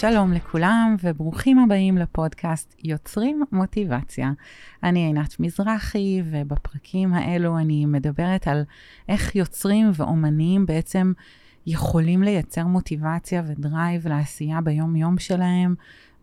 [0.00, 4.30] שלום לכולם וברוכים הבאים לפודקאסט יוצרים מוטיבציה.
[4.82, 8.64] אני עינת מזרחי ובפרקים האלו אני מדברת על
[9.08, 11.12] איך יוצרים ואומנים בעצם
[11.66, 15.74] יכולים לייצר מוטיבציה ודרייב לעשייה ביום-יום שלהם.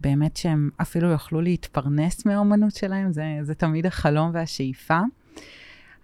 [0.01, 4.99] באמת שהם אפילו יוכלו להתפרנס מהאומנות שלהם, זה, זה תמיד החלום והשאיפה.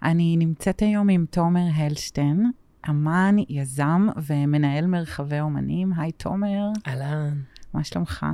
[0.02, 2.50] אני נמצאת היום עם תומר הלשטיין,
[2.88, 5.92] אמן, יזם ומנהל מרחבי אומנים.
[5.96, 6.68] היי, תומר.
[6.86, 7.51] אהלן.
[7.74, 8.26] מה שלומך?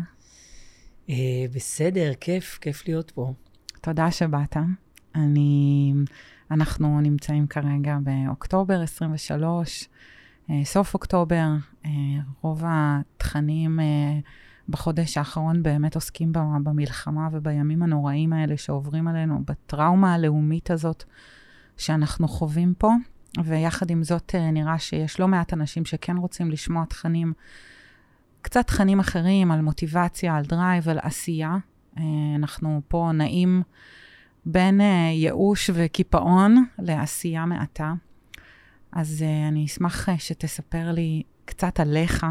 [1.06, 1.10] Uh,
[1.54, 3.32] בסדר, כיף, כיף להיות פה.
[3.80, 4.56] תודה שבאת.
[5.14, 5.94] אני,
[6.50, 9.86] אנחנו נמצאים כרגע באוקטובר 23, uh,
[10.50, 11.46] אה, סוף אוקטובר,
[11.82, 11.88] uh,
[12.42, 13.80] רוב התכנים
[14.68, 21.04] בחודש האחרון באמת עוסקים במלחמה ובימים הנוראים האלה שעוברים עלינו, בטראומה הלאומית הזאת
[21.76, 22.90] שאנחנו חווים פה.
[23.44, 27.32] ויחד עם זאת, נראה שיש לא מעט אנשים שכן רוצים לשמוע תכנים
[28.48, 31.56] קצת תכנים אחרים על מוטיבציה, על drive, על עשייה.
[31.98, 32.02] אה,
[32.36, 33.62] אנחנו פה נעים
[34.46, 37.92] בין אה, ייאוש וקיפאון לעשייה מעטה.
[38.92, 42.26] אז אה, אני אשמח שתספר לי קצת עליך,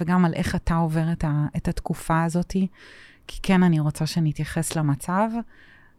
[0.00, 1.24] וגם על איך אתה עובר את,
[1.56, 2.56] את התקופה הזאת,
[3.26, 5.28] כי כן, אני רוצה שנתייחס למצב,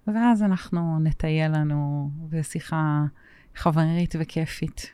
[0.07, 3.03] ואז אנחנו נטייל לנו בשיחה
[3.55, 4.93] חברית וכיפית.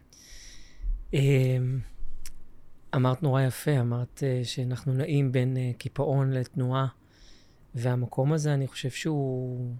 [2.95, 6.87] אמ, אמרת נורא יפה, אמרת uh, שאנחנו נעים בין uh, קיפאון לתנועה,
[7.75, 9.75] והמקום הזה, אני חושב שהוא,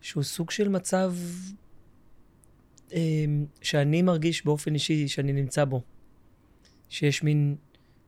[0.00, 1.14] שהוא סוג של מצב
[2.88, 2.92] uh,
[3.62, 5.82] שאני מרגיש באופן אישי שאני נמצא בו.
[6.88, 7.56] שיש מין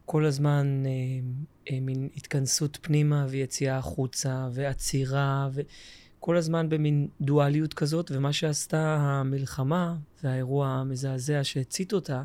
[0.04, 8.10] כל הזמן uh, uh, מין התכנסות פנימה ויציאה החוצה ועצירה, וכל הזמן במין דואליות כזאת,
[8.14, 12.22] ומה שעשתה המלחמה והאירוע המזעזע שהצית אותה,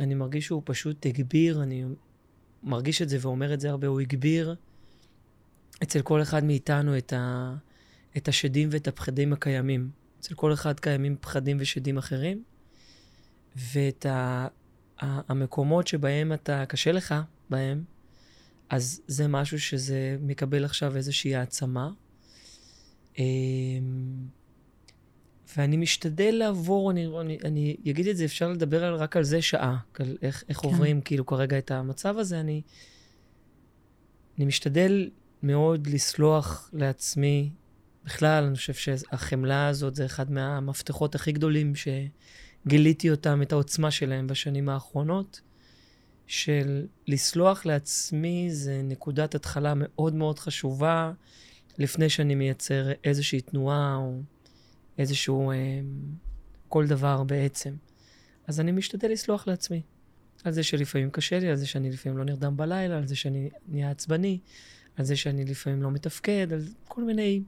[0.00, 1.84] אני מרגיש שהוא פשוט הגביר, אני
[2.62, 4.54] מרגיש את זה ואומר את זה הרבה, הוא הגביר
[5.82, 7.54] אצל כל אחד מאיתנו את, ה,
[8.16, 9.90] את השדים ואת הפחדים הקיימים.
[10.20, 12.42] אצל כל אחד קיימים פחדים ושדים אחרים,
[13.56, 14.46] ואת ה,
[15.02, 17.14] ה, המקומות שבהם אתה, קשה לך
[17.50, 17.84] בהם,
[18.70, 21.90] אז זה משהו שזה מקבל עכשיו איזושהי העצמה.
[25.56, 29.42] ואני משתדל לעבור, אני, אני, אני אגיד את זה, אפשר לדבר על, רק על זה
[29.42, 30.68] שעה, על איך, איך כן.
[30.68, 32.40] עוברים כאילו כרגע את המצב הזה.
[32.40, 32.62] אני,
[34.38, 35.10] אני משתדל
[35.42, 37.50] מאוד לסלוח לעצמי.
[38.04, 44.26] בכלל, אני חושב שהחמלה הזאת זה אחד מהמפתחות הכי גדולים שגיליתי אותם, את העוצמה שלהם
[44.26, 45.40] בשנים האחרונות.
[46.26, 51.12] של לסלוח לעצמי זה נקודת התחלה מאוד מאוד חשובה,
[51.78, 54.20] לפני שאני מייצר איזושהי תנועה או...
[54.98, 55.56] איזשהו, אה,
[56.68, 57.74] כל דבר בעצם.
[58.46, 59.82] אז אני משתדל לסלוח לעצמי.
[60.44, 63.50] על זה שלפעמים קשה לי, על זה שאני לפעמים לא נרדם בלילה, על זה שאני
[63.68, 64.38] נהיה עצבני,
[64.96, 67.42] על זה שאני לפעמים לא מתפקד, על כל מיני,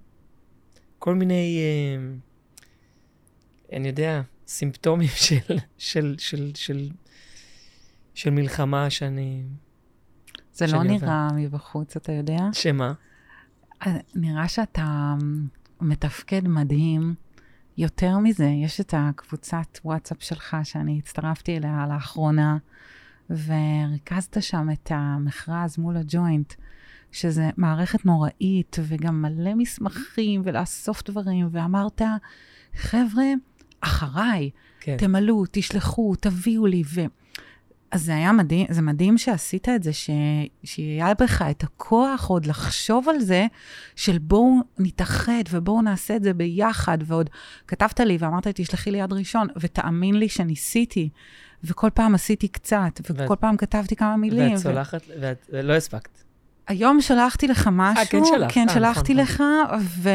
[0.99, 2.17] כל מיני, אה,
[3.77, 6.91] אני יודע, סימפטומים של, של, של, של,
[8.15, 9.43] של מלחמה שאני...
[10.53, 11.37] זה לא שאני לא נראה עבר.
[11.37, 12.39] מבחוץ, אתה יודע?
[12.53, 12.93] שמה?
[13.87, 15.15] אה, נראה שאתה
[15.81, 17.15] מתפקד מדהים.
[17.79, 22.57] יותר מזה, יש את הקבוצת וואטסאפ שלך שאני הצטרפתי אליה לאחרונה,
[23.31, 26.55] וריכזת שם את המכרז מול הג'וינט,
[27.13, 32.03] שזה מערכת נוראית, וגם מלא מסמכים, ולאסוף דברים, ואמרת,
[32.75, 33.25] חבר'ה,
[33.81, 34.51] אחריי,
[34.81, 34.97] כן.
[34.97, 37.01] תמלאו, תשלחו, תביאו לי, ו...
[37.91, 40.11] אז זה היה מדהים, זה מדהים שעשית את זה, ש...
[40.65, 43.47] שהיה בך את הכוח עוד לחשוב על זה,
[43.97, 47.31] של בואו נתאחד ובואו נעשה את זה ביחד, ועוד
[47.67, 51.09] כתבת לי ואמרת לי, תשלחי לי יד ראשון, ותאמין לי שניסיתי,
[51.65, 53.39] וכל פעם עשיתי קצת, וכל ואת...
[53.39, 54.53] פעם כתבתי כמה מילים.
[54.53, 55.13] ואת סולחת, ו...
[55.21, 56.23] ואת לא הספקת.
[56.69, 58.51] היום שלחתי לך משהו, 아, כן, שלח.
[58.55, 59.43] כן, 아, שלחתי נכון, לך,
[59.81, 60.11] ו...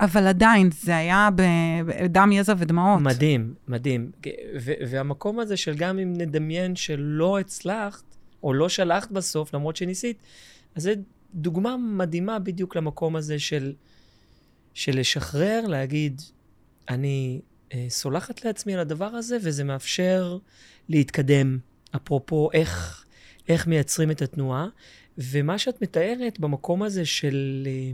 [0.00, 3.00] אבל עדיין, זה היה בדם, יזע ודמעות.
[3.00, 4.10] מדהים, מדהים.
[4.90, 8.02] והמקום הזה של גם אם נדמיין שלא הצלחת,
[8.42, 10.16] או לא שלחת בסוף, למרות שניסית,
[10.74, 10.90] אז זו
[11.34, 13.72] דוגמה מדהימה בדיוק למקום הזה של,
[14.74, 16.22] של לשחרר, להגיד,
[16.88, 17.40] אני
[17.74, 20.38] אה, סולחת לעצמי על הדבר הזה, וזה מאפשר
[20.88, 21.58] להתקדם.
[21.96, 23.04] אפרופו איך,
[23.48, 24.68] איך מייצרים את התנועה.
[25.18, 27.66] ומה שאת מתארת במקום הזה של...
[27.66, 27.92] אה,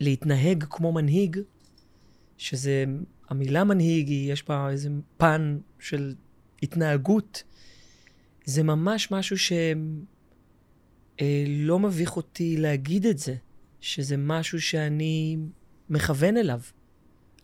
[0.00, 1.40] להתנהג כמו מנהיג,
[2.38, 2.84] שזה,
[3.28, 6.14] המילה מנהיג, יש בה איזה פן של
[6.62, 7.42] התנהגות,
[8.44, 9.64] זה ממש משהו שלא
[11.74, 13.34] אה, מביך אותי להגיד את זה,
[13.80, 15.36] שזה משהו שאני
[15.90, 16.60] מכוון אליו.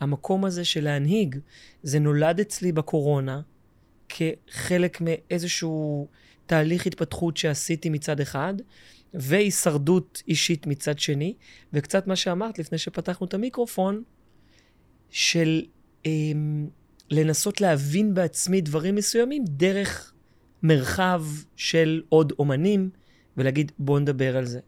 [0.01, 1.39] המקום הזה של להנהיג,
[1.83, 3.41] זה נולד אצלי בקורונה
[4.09, 6.09] כחלק מאיזשהו
[6.47, 8.55] תהליך התפתחות שעשיתי מצד אחד,
[9.17, 11.35] והישרדות אישית מצד שני,
[11.73, 14.03] וקצת מה שאמרת לפני שפתחנו את המיקרופון,
[15.11, 15.63] של
[16.07, 16.11] אה,
[17.11, 20.13] לנסות להבין בעצמי דברים מסוימים דרך
[20.63, 21.25] מרחב
[21.57, 22.91] של עוד אומנים,
[23.37, 24.61] ולהגיד, בואו נדבר על זה,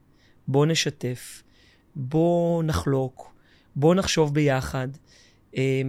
[0.48, 1.42] בואו נשתף,
[1.96, 3.34] בואו נחלוק,
[3.76, 4.88] בואו נחשוב ביחד.
[5.56, 5.82] אה,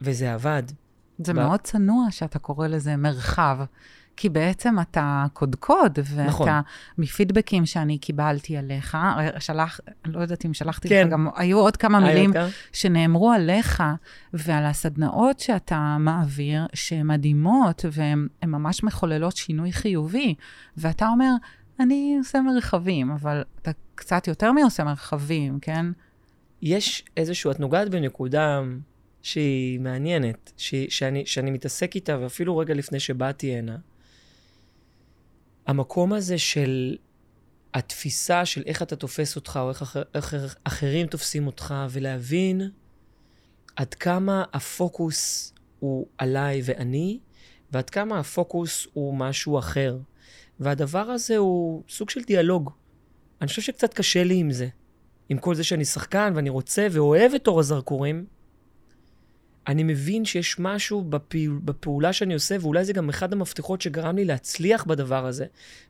[0.00, 0.62] וזה עבד.
[1.18, 1.36] זה ב...
[1.36, 3.58] מאוד צנוע שאתה קורא לזה מרחב.
[4.20, 6.48] כי בעצם אתה קודקוד, ואתה, נכון.
[6.98, 8.96] מפידבקים שאני קיבלתי עליך,
[9.38, 11.06] שלח, לא יודעת אם שלחתי כן.
[11.06, 12.48] לך, גם היו עוד כמה מילים כאן.
[12.72, 13.82] שנאמרו עליך
[14.32, 20.34] ועל הסדנאות שאתה מעביר, שהן מדהימות, והן ממש מחוללות שינוי חיובי.
[20.76, 21.32] ואתה אומר,
[21.80, 25.86] אני עושה מרחבים, אבל אתה קצת יותר מעושה מרחבים, כן?
[26.62, 28.62] יש איזשהו, את נוגעת בנקודה
[29.22, 33.76] שהיא מעניינת, ש, שאני, שאני מתעסק איתה, ואפילו רגע לפני שבאתי הנה,
[35.68, 36.96] המקום הזה של
[37.74, 42.70] התפיסה של איך אתה תופס אותך, או איך, אחר, איך אחרים תופסים אותך, ולהבין
[43.76, 47.18] עד כמה הפוקוס הוא עליי ואני,
[47.72, 49.98] ועד כמה הפוקוס הוא משהו אחר.
[50.60, 52.70] והדבר הזה הוא סוג של דיאלוג.
[53.40, 54.68] אני חושב שקצת קשה לי עם זה.
[55.28, 58.26] עם כל זה שאני שחקן ואני רוצה ואוהב את אור הזרקורים,
[59.68, 64.24] אני מבין שיש משהו בפעול, בפעולה שאני עושה, ואולי זה גם אחד המפתחות שגרם לי
[64.24, 65.46] להצליח בדבר הזה,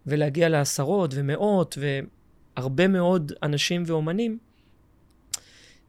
[0.06, 1.78] ולהגיע לעשרות ומאות
[2.56, 4.38] והרבה מאוד אנשים ואומנים,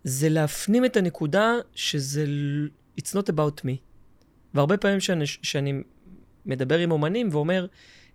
[0.03, 2.25] זה להפנים את הנקודה שזה
[2.99, 3.75] it's not about me.
[4.53, 5.73] והרבה פעמים שאני, שאני
[6.45, 7.65] מדבר עם אומנים ואומר,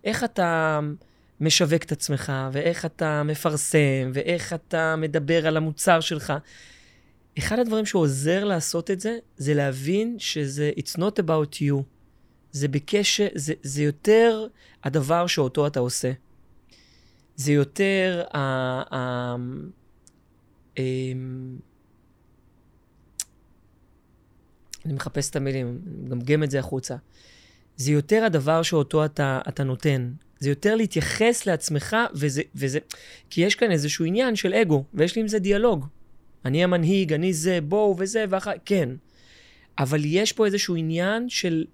[0.05, 0.81] איך אתה
[1.41, 6.33] משווק את עצמך, ואיך אתה מפרסם, ואיך אתה מדבר על המוצר שלך,
[7.39, 11.83] אחד הדברים שעוזר לעשות את זה, זה להבין שזה it's not about you.
[12.53, 14.47] זה בקשר, זה, זה יותר
[14.85, 16.13] הדבר שאותו אתה עושה.
[17.37, 18.39] זה יותר ה...
[18.39, 19.37] ה, ה
[20.79, 21.57] אמ,
[24.85, 26.97] אני מחפש את המילים, מגמגם את זה החוצה.
[27.77, 30.13] זה יותר הדבר שאותו אתה, אתה נותן.
[30.39, 32.79] זה יותר להתייחס לעצמך, וזה, וזה...
[33.31, 35.87] כי יש כאן איזשהו עניין של אגו, ויש לי עם זה דיאלוג.
[36.45, 38.53] אני המנהיג, אני זה, בואו וזה, ואחר...
[38.65, 38.89] כן.
[39.79, 41.65] אבל יש פה איזשהו עניין של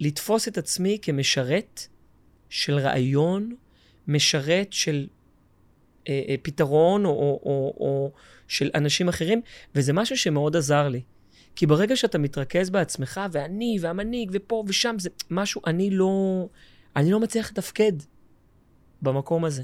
[0.00, 1.80] לתפוס את עצמי כמשרת
[2.48, 3.54] של רעיון,
[4.08, 5.06] משרת של
[6.08, 8.12] אה, אה, פתרון או, או, או, או
[8.48, 9.40] של אנשים אחרים,
[9.74, 11.00] וזה משהו שמאוד עזר לי.
[11.56, 16.46] כי ברגע שאתה מתרכז בעצמך, ואני, והמנהיג, ופה ושם, זה משהו, אני לא,
[16.96, 17.92] אני לא מצליח לתפקד
[19.02, 19.62] במקום הזה.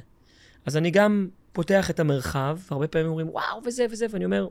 [0.66, 4.48] אז אני גם פותח את המרחב, והרבה פעמים אומרים, וואו, וזה וזה, ואני אומר,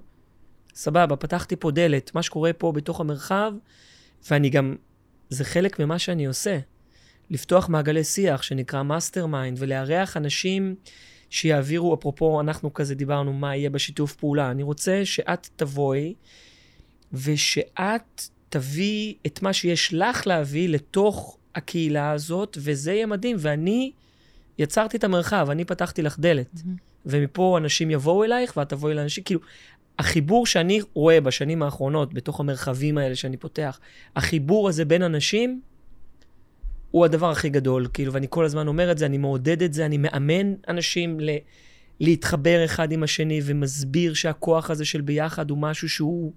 [0.76, 3.54] סבבה, פתחתי פה דלת, מה שקורה פה בתוך המרחב,
[4.30, 4.76] ואני גם,
[5.30, 6.60] זה חלק ממה שאני עושה.
[7.30, 10.76] לפתוח מעגלי שיח שנקרא mastermind, ולארח אנשים
[11.30, 14.52] שיעבירו, אפרופו, אנחנו כזה דיברנו מה יהיה בשיתוף פעולה.
[14.52, 16.14] אני רוצה שאת תבואי,
[17.14, 23.36] ושאת תביא את מה שיש לך להביא לתוך הקהילה הזאת, וזה יהיה מדהים.
[23.40, 23.92] ואני
[24.58, 26.54] יצרתי את המרחב, אני פתחתי לך דלת.
[26.56, 26.93] Mm-hmm.
[27.06, 29.40] ומפה אנשים יבואו אלייך ואת תבואי לאנשים, כאילו,
[30.00, 33.80] החיבור שאני רואה בשנים האחרונות, בתוך המרחבים האלה שאני פותח,
[34.16, 35.62] החיבור הזה בין אנשים,
[36.92, 39.86] הוא הדבר הכי גדול, כאילו, ואני כל הזמן אומר את זה, אני מעודד את זה,
[39.86, 41.30] אני מאמן אנשים ל...
[42.00, 46.34] להתחבר אחד עם השני ומסביר שהכוח הזה של ביחד הוא משהו שהוא...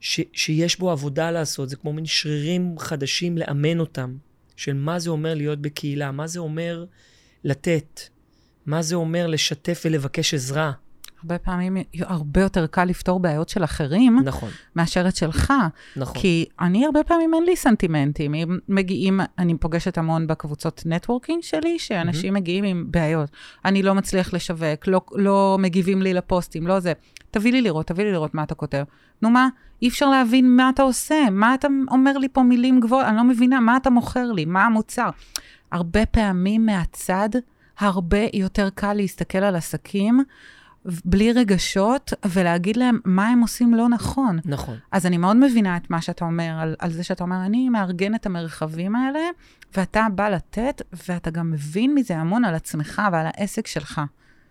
[0.00, 4.16] ש, שיש בו עבודה לעשות, זה כמו מין שרירים חדשים לאמן אותם,
[4.56, 6.84] של מה זה אומר להיות בקהילה, מה זה אומר
[7.44, 8.00] לתת,
[8.66, 10.72] מה זה אומר לשתף ולבקש עזרה.
[11.22, 14.50] הרבה פעמים הרבה יותר קל לפתור בעיות של אחרים, נכון.
[14.76, 15.52] מאשר את שלך.
[15.96, 16.20] נכון.
[16.20, 18.34] כי אני הרבה פעמים אין לי סנטימנטים.
[18.34, 22.40] אם מגיעים, אני פוגשת המון בקבוצות נטוורקינג שלי, שאנשים mm-hmm.
[22.40, 23.30] מגיעים עם בעיות.
[23.64, 26.92] אני לא מצליח לשווק, לא, לא מגיבים לי לפוסטים, לא זה.
[27.30, 28.84] תביא לי לראות, תביא לי לראות מה אתה כותב.
[29.22, 29.48] נו מה,
[29.82, 33.24] אי אפשר להבין מה אתה עושה, מה אתה אומר לי פה מילים גבוהות, אני לא
[33.24, 35.10] מבינה, מה אתה מוכר לי, מה המוצר.
[35.72, 37.28] הרבה פעמים מהצד,
[37.80, 40.24] הרבה יותר קל להסתכל על עסקים
[41.04, 44.38] בלי רגשות ולהגיד להם מה הם עושים לא נכון.
[44.44, 44.76] נכון.
[44.92, 48.14] אז אני מאוד מבינה את מה שאתה אומר, על, על זה שאתה אומר, אני מארגן
[48.14, 49.20] את המרחבים האלה,
[49.76, 54.00] ואתה בא לתת, ואתה גם מבין מזה המון על עצמך ועל העסק שלך.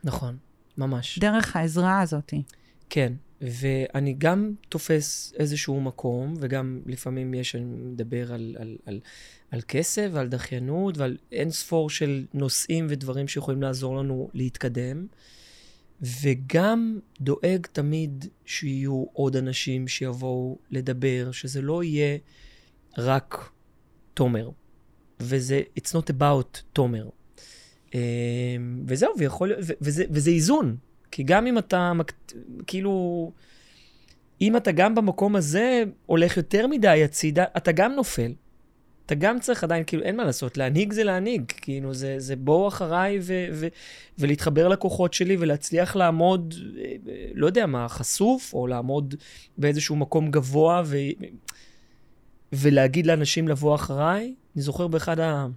[0.04, 0.38] נכון,
[0.78, 1.20] ממש.
[1.20, 2.34] דרך העזרה הזאת.
[2.90, 9.00] כן, ואני גם תופס איזשהו מקום, וגם לפעמים יש, אני מדבר על, על, על,
[9.52, 15.08] על כסף ועל דחיינות ועל אין ספור של נושאים ודברים שיכולים לעזור לנו להתקדם,
[16.02, 22.18] וגם דואג תמיד שיהיו עוד אנשים שיבואו לדבר, שזה לא יהיה
[22.98, 23.50] רק
[24.14, 24.50] תומר.
[25.20, 27.10] וזה, it's not about תומר.
[27.96, 28.00] אה,
[28.88, 30.78] וזהו, ויכול, ו, וזה, וזה איזון.
[31.12, 31.92] כי גם אם אתה,
[32.68, 33.32] כאילו,
[34.42, 38.34] אם אתה גם במקום הזה הולך יותר מדי הצידה, אתה גם נופל.
[39.06, 41.44] אתה גם צריך עדיין, כאילו, אין מה לעשות, להנהיג זה להנהיג.
[41.48, 43.68] כאילו, זה, זה בואו אחריי ו, ו,
[44.20, 46.94] ולהתחבר לכוחות שלי ולהצליח לעמוד, אה,
[47.34, 49.16] לא יודע מה, חשוף, או לעמוד
[49.58, 50.98] באיזשהו מקום גבוה ו,
[52.54, 54.34] ולהגיד לאנשים לבוא אחריי.
[54.56, 55.48] אני זוכר באחד ה...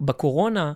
[0.00, 0.72] בקורונה,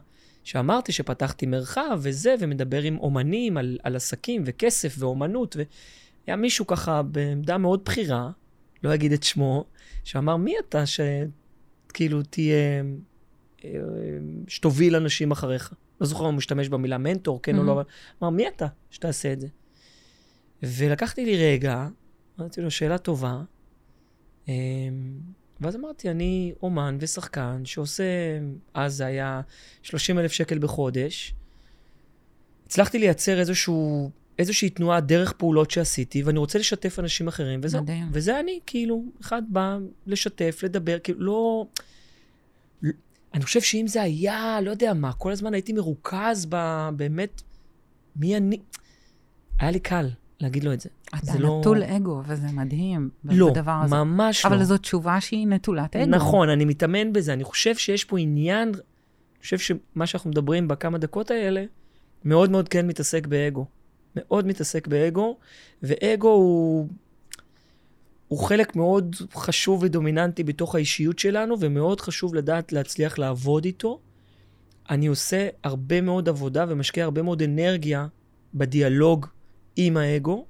[0.49, 7.03] שאמרתי שפתחתי מרחב וזה, ומדבר עם אומנים על, על עסקים וכסף ואומנות, והיה מישהו ככה
[7.03, 8.31] בעמדה מאוד בכירה,
[8.83, 9.65] לא אגיד את שמו,
[10.05, 12.83] שאמר, מי אתה שכאילו תהיה,
[13.65, 13.71] אה,
[14.49, 15.75] שתוביל אנשים אחריך?
[16.01, 17.59] לא זוכר אם הוא משתמש במילה מנטור, כן mm-hmm.
[17.59, 17.83] או לא, אבל
[18.23, 19.49] אמר, מי אתה שתעשה את זה?
[20.63, 21.89] ולקחתי לי רגע,
[22.39, 23.43] אמרתי לו, שאלה טובה,
[24.49, 24.53] אמ,
[25.61, 28.05] ואז אמרתי, אני אומן ושחקן שעושה,
[28.75, 29.41] אז זה היה
[29.83, 31.35] 30 אלף שקל בחודש.
[32.67, 37.83] הצלחתי לייצר איזשהו, איזושהי תנועה דרך פעולות שעשיתי, ואני רוצה לשתף אנשים אחרים, וזהו.
[37.83, 38.09] מדהים.
[38.13, 41.67] וזה אני, כאילו, אחד בא לשתף, לדבר, כאילו, לא...
[43.35, 46.89] אני חושב שאם זה היה, לא יודע מה, כל הזמן הייתי מרוכז ב...
[46.97, 47.43] באמת,
[48.17, 48.59] מי אני...
[49.59, 50.09] היה לי קל.
[50.41, 50.89] להגיד לו את זה.
[51.09, 51.97] אתה זה לא- נטול לא...
[51.97, 53.11] אגו, וזה מדהים.
[53.25, 53.53] לא,
[53.89, 54.61] ממש אבל לא.
[54.61, 56.11] אבל זו תשובה שהיא נטולת אגו.
[56.11, 57.33] נכון, אני מתאמן בזה.
[57.33, 61.65] אני חושב שיש פה עניין, אני חושב שמה שאנחנו מדברים בכמה דקות האלה,
[62.25, 63.67] מאוד מאוד כן מתעסק באגו.
[64.17, 65.37] מאוד מתעסק באגו,
[65.83, 66.89] ואגו הוא,
[68.29, 74.01] הוא חלק מאוד חשוב ודומיננטי בתוך האישיות שלנו, ומאוד חשוב לדעת להצליח לעבוד איתו.
[74.91, 78.07] אני עושה הרבה מאוד עבודה ומשקיע הרבה מאוד אנרגיה
[78.55, 79.27] בדיאלוג
[79.81, 80.47] עם האגו,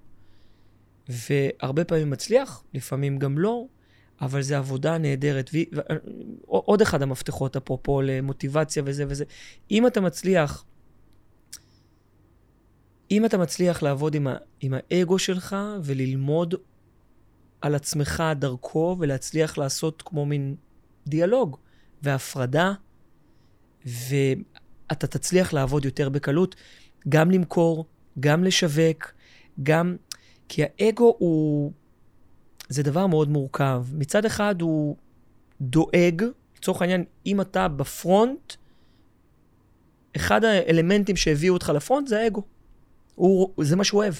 [1.08, 3.64] והרבה פעמים מצליח, לפעמים גם לא,
[4.20, 5.50] אבל זו עבודה נהדרת.
[5.54, 5.58] ו...
[6.46, 9.24] עוד אחד המפתחות, אפרופו למוטיבציה וזה וזה,
[9.70, 10.64] אם אתה מצליח,
[13.10, 14.36] אם אתה מצליח לעבוד עם, ה...
[14.60, 16.54] עם האגו שלך וללמוד
[17.60, 20.56] על עצמך דרכו ולהצליח לעשות כמו מין
[21.06, 21.56] דיאלוג
[22.02, 22.72] והפרדה,
[23.86, 26.54] ואתה תצליח לעבוד יותר בקלות,
[27.08, 27.86] גם למכור,
[28.20, 29.12] גם לשווק,
[29.62, 29.96] גם
[30.48, 31.72] כי האגו הוא...
[32.68, 33.84] זה דבר מאוד מורכב.
[33.92, 34.96] מצד אחד הוא
[35.60, 36.24] דואג,
[36.56, 38.54] לצורך העניין, אם אתה בפרונט,
[40.16, 42.42] אחד האלמנטים שהביאו אותך לפרונט זה האגו.
[43.14, 44.14] הוא, זה מה שהוא אוהב.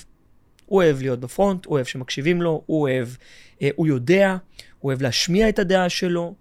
[0.67, 3.09] הוא אוהב להיות בפרונט, הוא אוהב שמקשיבים לו, הוא אוהב,
[3.63, 4.37] אה, הוא יודע,
[4.79, 6.35] הוא אוהב להשמיע את הדעה שלו,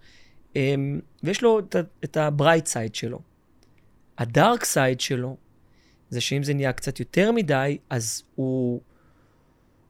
[0.55, 0.75] אה,
[1.23, 3.19] ויש לו את, את ה bright side שלו.
[4.17, 5.37] ה dark side שלו,
[6.09, 8.81] זה שאם זה נהיה קצת יותר מדי, אז הוא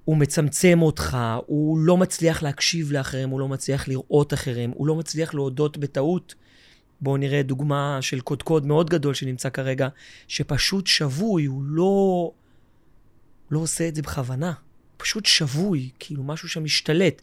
[0.08, 4.96] הוא מצמצם אותך, הוא לא מצליח להקשיב לאחרים, הוא לא מצליח לראות אחרים, הוא לא
[4.96, 6.36] מצליח להודות בטעות.
[7.02, 9.88] בואו נראה דוגמה של קודקוד מאוד גדול שנמצא כרגע,
[10.28, 12.32] שפשוט שבוי, הוא לא,
[13.52, 14.54] לא עושה את זה בכוונה.
[14.98, 17.22] פשוט שבוי, כאילו משהו שם משתלט.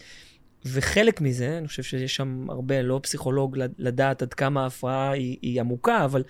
[0.64, 5.60] וחלק מזה, אני חושב שיש שם הרבה, לא פסיכולוג לדעת עד כמה ההפרעה היא, היא
[5.60, 6.22] עמוקה, אבל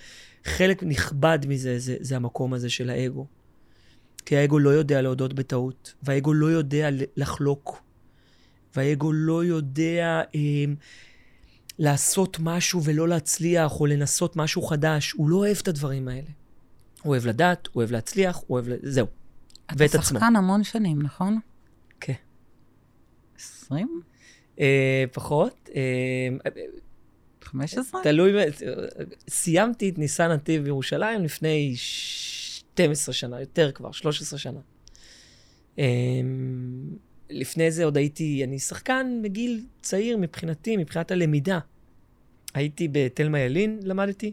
[0.44, 3.26] חלק נכבד מזה זה, זה המקום הזה של האגו.
[4.24, 7.82] כי האגו לא יודע להודות בטעות, והאגו לא יודע לחלוק,
[8.76, 10.64] והאגו לא יודע אה,
[11.78, 15.12] לעשות משהו ולא להצליח, או לנסות משהו חדש.
[15.12, 16.30] הוא לא אוהב את הדברים האלה.
[17.02, 18.66] הוא אוהב לדעת, הוא אוהב להצליח, הוא אוהב...
[18.82, 19.06] זהו.
[19.72, 20.00] ואת עצמו.
[20.00, 21.38] אתה שחקן המון שנים, נכון?
[22.00, 22.12] כן.
[23.36, 24.00] 20?
[24.60, 25.68] אה, פחות.
[25.74, 26.50] אה,
[27.42, 28.02] 15?
[28.02, 28.32] תלוי,
[29.28, 31.74] סיימתי את ניסן נתיב בירושלים לפני
[32.74, 34.60] 12 שנה, יותר כבר, 13 שנה.
[35.76, 35.80] Um,
[37.30, 41.58] לפני זה עוד הייתי, אני שחקן מגיל צעיר מבחינתי, מבחינת הלמידה.
[42.54, 44.32] הייתי בתלמה ילין, למדתי,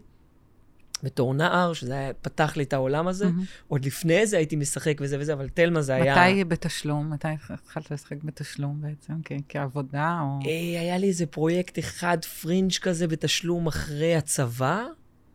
[1.04, 3.26] בתור נער, שזה היה, פתח לי את העולם הזה.
[3.26, 3.68] Mm-hmm.
[3.68, 6.30] עוד לפני זה הייתי משחק וזה וזה, אבל תלמה זה היה...
[6.30, 7.10] מתי בתשלום?
[7.10, 9.14] מתי התחלת לשחק בתשלום בעצם?
[9.26, 10.40] כ- כעבודה או...
[10.44, 14.86] Hey, היה לי איזה פרויקט אחד, פרינג' כזה, בתשלום אחרי הצבא.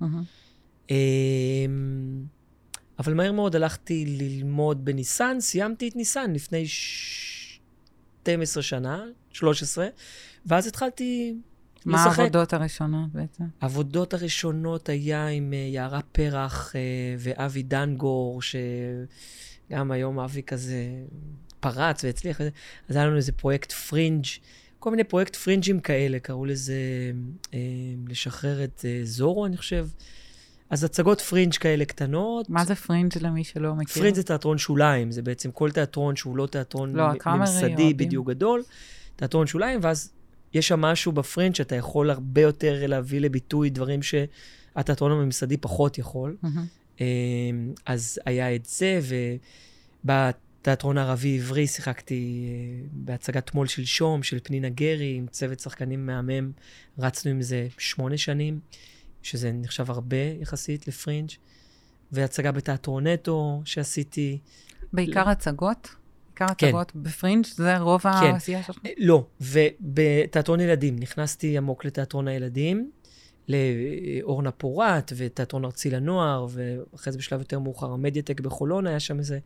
[0.03, 0.05] Mm-hmm.
[0.87, 0.91] Um,
[2.99, 9.87] אבל מהר מאוד הלכתי ללמוד בניסן, סיימתי את ניסן לפני 12 שנה, 13,
[10.47, 11.35] ואז התחלתי
[11.87, 12.19] מה לשחק.
[12.19, 13.45] מה העבודות הראשונות בעצם?
[13.61, 16.77] העבודות הראשונות היה עם uh, יערה פרח uh,
[17.19, 20.85] ואבי דנגור, שגם היום אבי כזה
[21.61, 22.41] פרץ והצליח,
[22.89, 24.25] אז היה לנו איזה פרויקט פרינג',
[24.79, 27.13] כל מיני פרויקט fringeים כאלה, קראו לזה
[27.45, 27.55] uh,
[28.09, 29.87] לשחרר את uh, זורו, אני חושב.
[30.71, 32.51] אז הצגות פרינג' כאלה קטנות.
[32.51, 34.03] מה זה פרינג' למי שלא מכיר?
[34.03, 38.63] פרינג' זה תיאטרון שוליים, זה בעצם כל תיאטרון שהוא לא תיאטרון לא, ממסדי בדיוק גדול,
[39.17, 40.13] תיאטרון שוליים, ואז
[40.55, 46.37] יש שם משהו בפרינג' שאתה יכול הרבה יותר להביא לביטוי דברים שהתיאטרון הממסדי פחות יכול.
[46.43, 46.67] מהמם.
[47.87, 49.01] אז היה את זה,
[50.05, 56.51] ובתיאטרון הערבי-עברי שיחקתי אה, בהצגת תמול שלשום של פנינה גרי, עם צוות שחקנים מהמם.
[56.99, 58.61] רצנו עם זה שמונה שנים,
[59.27, 61.31] שזה נחשב הרבה יחסית לפרינג'.
[62.13, 64.39] והצגה בתיאטרון נטו שעשיתי.
[64.93, 65.89] בעיקר הצגות?
[66.27, 66.67] בעיקר כן.
[66.67, 68.09] הצגות בפרינג', זה רוב כן.
[68.09, 68.79] העשייה שלך?
[68.99, 72.91] לא, ובתיאטרון ילדים, נכנסתי עמוק לתיאטרון הילדים,
[73.49, 79.39] לאורנה פורת ותיאטרון ארצי לנוער, ואחרי זה בשלב יותר מאוחר המדיאטק בחולון, היה שם איזה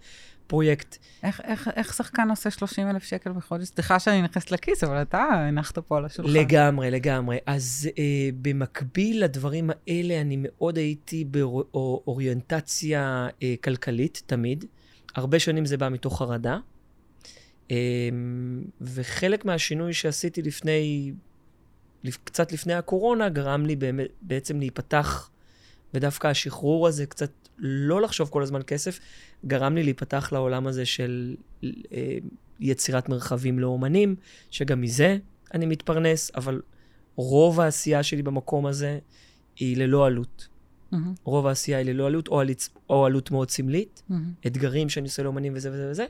[0.46, 0.96] פרויקט.
[1.22, 3.64] איך, איך, איך שחקן עושה 30 אלף שקל בחודש?
[3.64, 6.32] סליחה שאני נכנסת לכיס, אבל אתה הנחת פה על השולחן.
[6.32, 7.38] לגמרי, לגמרי.
[7.46, 8.02] אז אה,
[8.42, 14.64] במקביל לדברים האלה, אני מאוד הייתי באוריינטציה אה, כלכלית, תמיד.
[15.14, 16.58] הרבה שנים זה בא מתוך חרדה.
[17.70, 17.76] אה,
[18.80, 21.29] וחלק מהשינוי שעשיתי לפני, לפ-
[22.24, 25.30] קצת לפני הקורונה, גרם לי באמת, בעצם להיפתח,
[25.94, 29.00] ודווקא השחרור הזה, קצת לא לחשוב כל הזמן כסף,
[29.46, 32.18] גרם לי להיפתח לעולם הזה של אה,
[32.60, 34.16] יצירת מרחבים לאומנים,
[34.50, 35.18] שגם מזה
[35.54, 36.62] אני מתפרנס, אבל
[37.16, 38.98] רוב העשייה שלי במקום הזה
[39.56, 40.48] היא ללא עלות.
[40.92, 44.32] מהמם, רוב העשייה היא ללא עלות, או, עליץ, או עלות מאוד סמלית, מהמם.
[44.46, 46.06] אתגרים שאני עושה לאומנים וזה וזה וזה.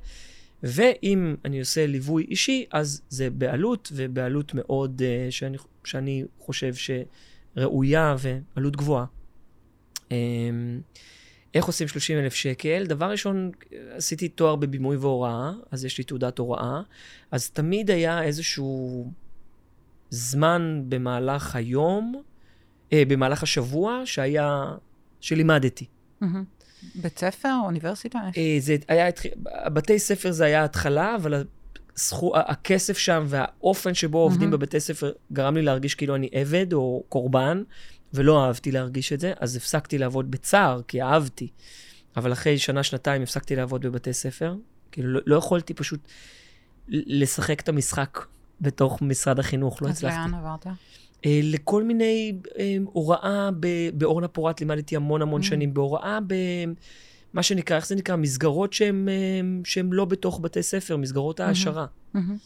[0.63, 8.17] ואם אני עושה ליווי אישי, אז זה בעלות, ובעלות מאוד, uh, שאני, שאני חושב שראויה
[8.19, 9.05] ועלות גבוהה.
[10.09, 10.13] Um,
[11.55, 12.87] איך עושים 30 אלף שקל?
[12.87, 13.51] דבר ראשון,
[13.91, 16.83] עשיתי תואר בבימוי והוראה, אז יש לי תעודת הוראה,
[17.31, 19.13] אז תמיד היה איזשהו
[20.11, 22.23] זמן במהלך היום,
[22.93, 24.75] אה, במהלך השבוע, שהיה,
[25.21, 25.87] שלימדתי.
[26.21, 26.45] מהמם.
[26.95, 28.19] בית ספר, אוניברסיטה?
[28.37, 29.07] אה, זה היה,
[29.67, 31.45] בתי ספר זה היה ההתחלה, אבל
[31.97, 34.61] הסכו, הכסף שם והאופן שבו עובדים מהמם.
[34.61, 37.63] בבתי ספר גרם לי להרגיש כאילו אני עבד או קורבן,
[38.15, 41.49] ולא אהבתי להרגיש את זה, אז הפסקתי לעבוד בצער, כי אהבתי.
[42.17, 44.55] אבל אחרי שנה, שנתיים הפסקתי לעבוד בבתי ספר.
[44.93, 46.01] כאילו, לא, לא יכולתי פשוט
[46.89, 48.19] לשחק את המשחק
[48.61, 50.17] בתוך משרד החינוך, לא אז הצלחתי.
[50.19, 50.67] לאן עברת?
[51.27, 55.45] אה, לכל מיני אה, הוראה ב- באורנה פורת, לימדתי המון המון Mm.
[55.45, 56.19] שנים בהוראה,
[57.33, 58.17] במה שנקרא, איך זה נקרא?
[58.17, 58.73] מסגרות
[59.65, 61.87] שהן לא בתוך בתי ספר, מסגרות העשרה.
[62.15, 62.37] מהמם.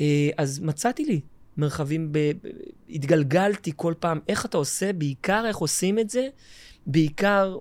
[0.00, 1.20] אה, אז מצאתי לי
[1.56, 2.48] מרחבים, ב- ב-
[2.90, 6.28] התגלגלתי כל פעם, איך אתה עושה, בעיקר איך עושים את זה,
[6.86, 7.56] בעיקר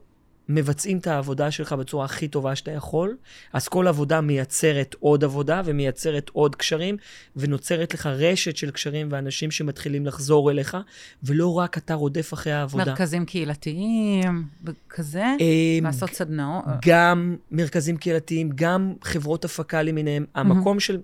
[0.49, 3.17] מבצעים את העבודה שלך בצורה הכי טובה שאתה יכול,
[3.53, 6.97] אז כל עבודה מייצרת עוד עבודה ומייצרת עוד קשרים,
[7.35, 10.77] ונוצרת לך רשת של קשרים ואנשים שמתחילים לחזור אליך,
[11.23, 12.85] ולא רק אתה רודף אחרי העבודה.
[12.85, 14.45] מרכזים קהילתיים,
[14.89, 15.23] כזה?
[15.23, 16.65] אה, לעשות סדנאות?
[16.85, 20.25] גם מרכזים קהילתיים, גם חברות הפקה למיניהם.
[20.35, 20.99] המקום של...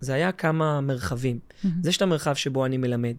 [0.00, 1.38] זה היה כמה מרחבים.
[1.64, 1.82] מהמם.
[1.82, 3.14] זה יש את המרחב שבו אני מלמד.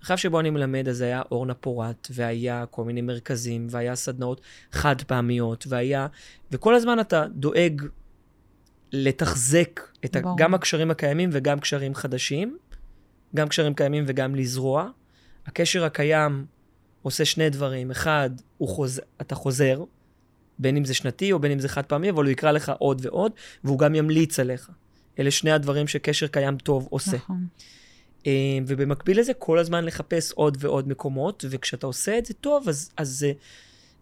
[0.00, 4.40] המרחב שבו אני מלמד, אז היה אורנה פורת, והיה כל מיני מרכזים, והיה סדנאות
[4.72, 6.06] חד פעמיות, והיה...
[6.52, 7.82] וכל הזמן אתה דואג
[8.92, 10.20] לתחזק את ה...
[10.36, 12.58] גם הקשרים הקיימים וגם קשרים חדשים,
[13.34, 14.90] גם קשרים קיימים וגם לזרוע.
[15.46, 16.46] הקשר הקיים
[17.02, 17.90] עושה שני דברים.
[17.90, 18.30] אחד,
[18.68, 19.00] חוז...
[19.20, 19.84] אתה חוזר,
[20.58, 23.06] בין אם זה שנתי או בין אם זה חד פעמי, אבל הוא יקרא לך עוד
[23.06, 23.32] ועוד,
[23.64, 24.70] והוא גם ימליץ עליך.
[25.18, 27.16] אלה שני הדברים שקשר קיים טוב עושה.
[27.16, 27.46] נכון.
[28.26, 32.90] אה, ובמקביל לזה, כל הזמן לחפש עוד ועוד מקומות, וכשאתה עושה את זה טוב, אז,
[32.96, 33.32] אז זה,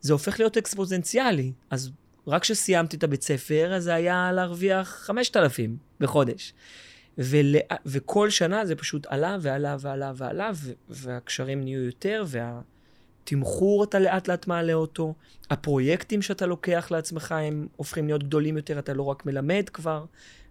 [0.00, 1.52] זה הופך להיות אקספוזנציאלי.
[1.70, 1.90] אז
[2.26, 6.54] רק כשסיימתי את הבית ספר, אז זה היה להרוויח 5,000 בחודש.
[7.18, 13.98] ול, וכל שנה זה פשוט עלה ועלה ועלה ועלה, ו, והקשרים נהיו יותר, והתמחור אתה
[13.98, 15.14] לאט לאט מעלה אותו.
[15.50, 20.04] הפרויקטים שאתה לוקח לעצמך הם הופכים להיות גדולים יותר, אתה לא רק מלמד כבר,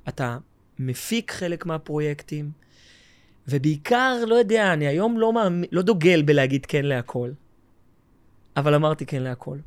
[0.07, 0.37] אתה
[0.79, 2.51] מפיק חלק מהפרויקטים.
[3.47, 7.31] ובעיקר, לא יודע, אני היום לא, מאמין, לא דוגל בלהגיד כן להכל,
[8.57, 9.57] אבל אמרתי כן להכל.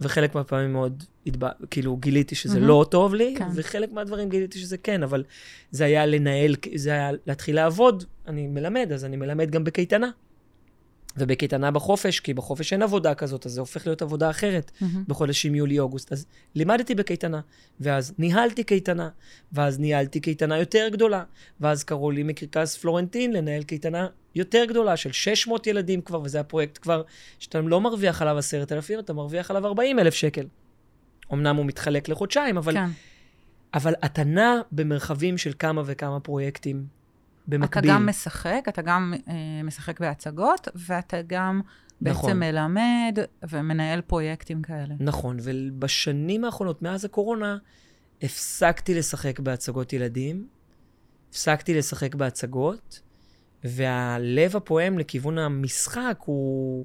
[0.00, 2.68] וחלק מהפעמים מאוד, התבא, כאילו, גיליתי שזה מהמם.
[2.68, 3.48] לא טוב לי, כן.
[3.54, 5.24] וחלק מהדברים גיליתי שזה כן, אבל
[5.70, 8.04] זה היה לנהל, זה היה להתחיל לעבוד.
[8.26, 10.10] אני מלמד, אז אני מלמד גם בקייטנה.
[11.18, 14.70] ובקייטנה בחופש, כי בחופש אין עבודה כזאת, אז זה הופך להיות עבודה אחרת.
[14.80, 15.04] מהמם.
[15.08, 16.12] בחודשים יולי-אוגוסט.
[16.12, 17.40] אז לימדתי בקייטנה,
[17.80, 19.08] ואז ניהלתי קייטנה,
[19.52, 21.24] ואז ניהלתי קייטנה יותר גדולה,
[21.60, 26.78] ואז קראו לי מקרקס פלורנטין לנהל קייטנה יותר גדולה של 600 ילדים כבר, וזה הפרויקט
[26.82, 27.02] כבר
[27.38, 30.46] שאתה לא מרוויח עליו 10,000, אתה מרוויח עליו 40,000 שקל.
[31.32, 32.88] אמנם הוא מתחלק לחודשיים, אבל, כן.
[33.74, 36.97] אבל אתה נע במרחבים של כמה וכמה פרויקטים
[37.48, 37.90] אתה במקביל.
[37.90, 39.34] גם משחק, אתה גם אה,
[39.64, 41.60] משחק בהצגות, ואתה גם
[42.00, 42.38] בעצם נכון.
[42.40, 44.94] מלמד ומנהל פרויקטים כאלה.
[45.00, 47.58] נכון, ובשנים האחרונות, מאז הקורונה,
[48.22, 50.46] הפסקתי לשחק בהצגות ילדים,
[51.30, 53.00] הפסקתי לשחק בהצגות,
[53.64, 56.84] והלב הפועם לכיוון המשחק הוא,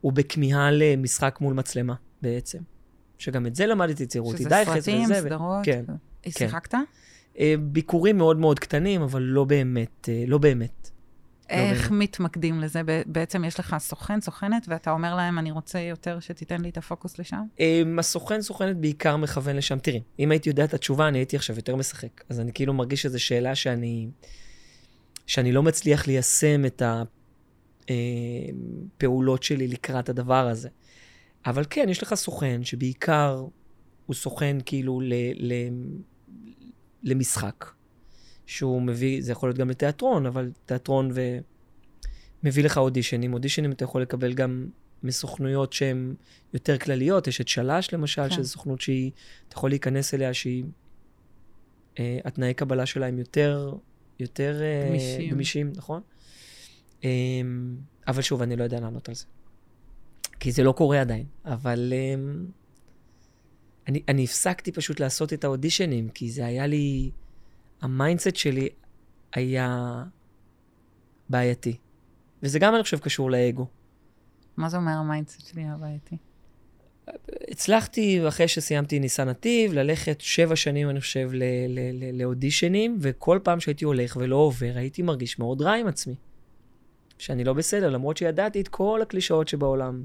[0.00, 2.58] הוא בכמיהה למשחק מול מצלמה, בעצם.
[3.18, 4.42] שגם את זה למדתי צירותי.
[4.42, 5.64] שזה סרטים, סדרות?
[5.64, 5.84] כן.
[6.22, 6.30] כן.
[6.30, 6.74] שיחקת?
[6.74, 6.80] אה,
[7.60, 10.90] ביקורים מאוד מאוד קטנים, אבל לא באמת, אה, לא באמת.
[11.50, 12.80] איך לא מתמקדים לזה?
[13.06, 17.18] בעצם יש לך סוכן, סוכנת, ואתה אומר להם, אני רוצה יותר שתיתן לי את הפוקוס
[17.18, 17.42] לשם?
[17.60, 19.78] אמ, הסוכן, סוכנת בעיקר מכוון לשם.
[19.78, 22.24] תראי, אם הייתי יודע את התשובה, אני הייתי עכשיו יותר משחק.
[22.28, 24.08] אז אני כאילו מרגיש שזו שאלה שאני,
[25.26, 26.82] שאני לא מצליח ליישם את
[28.96, 30.68] הפעולות שלי לקראת הדבר הזה.
[31.46, 33.44] אבל כן, יש לך סוכן שבעיקר
[34.06, 35.52] הוא סוכן כאילו ל, ל,
[37.02, 37.64] למשחק.
[38.48, 41.10] שהוא מביא, זה יכול להיות גם לתיאטרון, אבל תיאטרון
[42.42, 43.32] ומביא לך אודישנים.
[43.32, 44.66] אודישנים אתה יכול לקבל גם
[45.02, 46.14] מסוכנויות שהן
[46.54, 47.26] יותר כלליות.
[47.26, 48.30] יש את שלש, למשל, כן.
[48.30, 49.10] שזו סוכנות שהיא,
[49.48, 50.64] אתה יכול להיכנס אליה, שהיא,
[51.98, 53.72] אה, התנאי קבלה שלה הם יותר,
[54.20, 56.02] יותר אה, גמישים, גמישים נכון?
[57.04, 57.10] אה,
[58.08, 59.24] אבל שוב, אני לא יודע לענות על זה.
[60.40, 61.92] כי זה לא קורה עדיין, אבל...
[61.92, 62.14] אה,
[63.88, 67.10] אני, אני הפסקתי פשוט לעשות את האודישנים, כי זה היה לי...
[67.80, 68.68] ה mindset שלי
[69.32, 70.02] היה
[71.28, 71.76] בעייתי.
[72.42, 73.66] וזה גם, אני חושב, קשור לאגו.
[74.56, 76.16] מה זה אומר ה mindset שלי היה בעייתי?
[77.50, 81.30] הצלחתי, אחרי שסיימתי ניסן נתיב, ללכת שבע שנים, אני חושב,
[82.12, 86.14] לאודישנים, וכל פעם שהייתי הולך ולא עובר, הייתי מרגיש מאוד רע עם עצמי.
[87.18, 90.04] שאני לא בסדר, למרות שידעתי את כל הקלישאות שבעולם.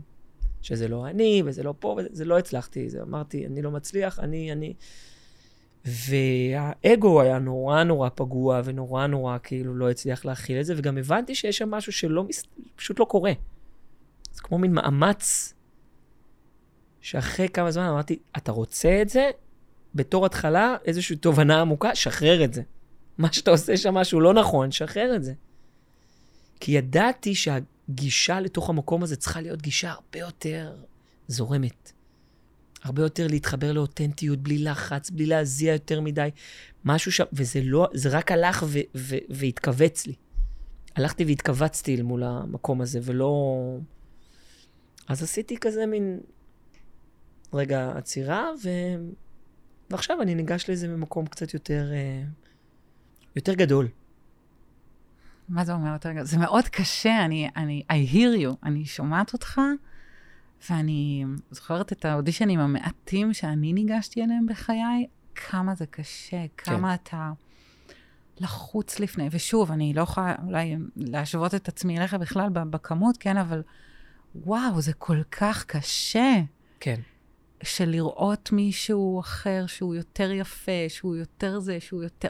[0.63, 2.89] שזה לא אני, וזה לא פה, וזה לא הצלחתי.
[2.89, 4.73] זה אמרתי, אני לא מצליח, אני, אני...
[5.86, 11.36] והאגו היה נורא נורא פגוע, ונורא נורא כאילו לא הצליח להכיל את זה, וגם הבנתי
[11.36, 12.26] שיש שם משהו שלא,
[12.76, 13.32] פשוט לא קורה.
[14.32, 15.54] זה כמו מין מאמץ,
[17.02, 19.32] שאחרי כמה זמן אמרתי, אתה רוצה את זה?
[19.95, 22.62] בתור התחלה, איזושהי תובנה עמוקה, שחרר את זה.
[23.17, 25.34] מה שאתה עושה שם משהו לא נכון, שחרר את זה.
[26.60, 27.36] כי ידעתי
[27.88, 30.76] שהגישה לתוך המקום הזה צריכה להיות גישה הרבה יותר
[31.28, 31.91] זורמת.
[32.84, 36.30] הרבה יותר להתחבר לאותנטיות, בלי לחץ, בלי להזיע יותר מדי.
[36.86, 40.13] משהו שם, וזה לא, זה רק הלך ו, ו, והתכווץ לי.
[40.96, 43.58] הלכתי והתכווצתי אל מול המקום הזה, ולא...
[45.08, 46.19] אז עשיתי כזה מין
[47.54, 48.69] רגע עצירה, ו...
[49.89, 52.24] ועכשיו אני ניגש לזה ממקום קצת יותר, אה,
[53.36, 53.88] יותר גדול.
[55.49, 56.23] מה זה אומר יותר גדול?
[56.23, 59.62] זה מאוד קשה, אני, אני, I hear you, אני שומעת אותך.
[60.69, 67.03] ואני זוכרת את האודישנים המעטים שאני ניגשתי אליהם בחיי, כמה זה קשה, כמה כן.
[67.03, 67.32] אתה
[68.39, 69.27] לחוץ לפני.
[69.32, 73.62] ושוב, אני לא יכולה אולי להשוות את עצמי אליך בכלל בכמות, כן, אבל
[74.36, 76.41] וואו, זה כל כך קשה.
[76.79, 76.99] כן.
[77.63, 82.29] של לראות מישהו אחר שהוא יותר יפה, שהוא יותר זה, שהוא יותר,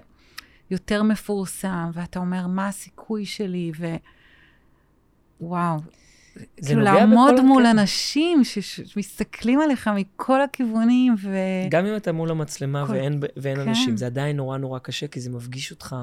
[0.73, 3.71] יותר מפורסם, ואתה אומר, מה הסיכוי שלי?
[3.77, 3.95] ו...
[5.41, 5.79] וואו,
[6.65, 7.71] כאילו לעמוד מול הכ...
[7.71, 11.37] אנשים שמסתכלים עליך מכל הכיוונים, ו...
[11.69, 12.93] גם אם אתה מול המצלמה כל...
[12.93, 13.67] ואין, ואין כן.
[13.67, 15.95] אנשים, זה עדיין נורא נורא קשה, כי זה מפגיש אותך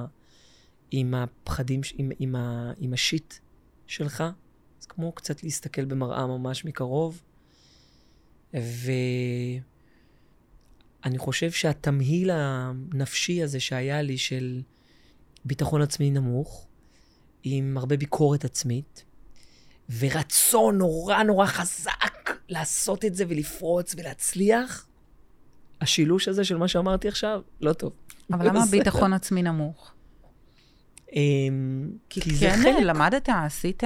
[0.91, 3.35] עם הפחדים, עם, עם, ה, עם השיט
[3.87, 4.25] שלך.
[4.81, 7.23] זה כמו קצת להסתכל במראה ממש מקרוב.
[11.05, 14.63] ואני חושב שהתמהיל הנפשי הזה שהיה לי של
[15.45, 16.67] ביטחון עצמי נמוך,
[17.43, 19.05] עם הרבה ביקורת עצמית,
[19.99, 24.87] ורצון נורא נורא חזק לעשות את זה ולפרוץ ולהצליח,
[25.81, 27.93] השילוש הזה של מה שאמרתי עכשיו, לא טוב.
[28.33, 29.93] אבל למה ביטחון עצמי נמוך?
[31.17, 33.83] אמ, כי כן, למדת, עשית,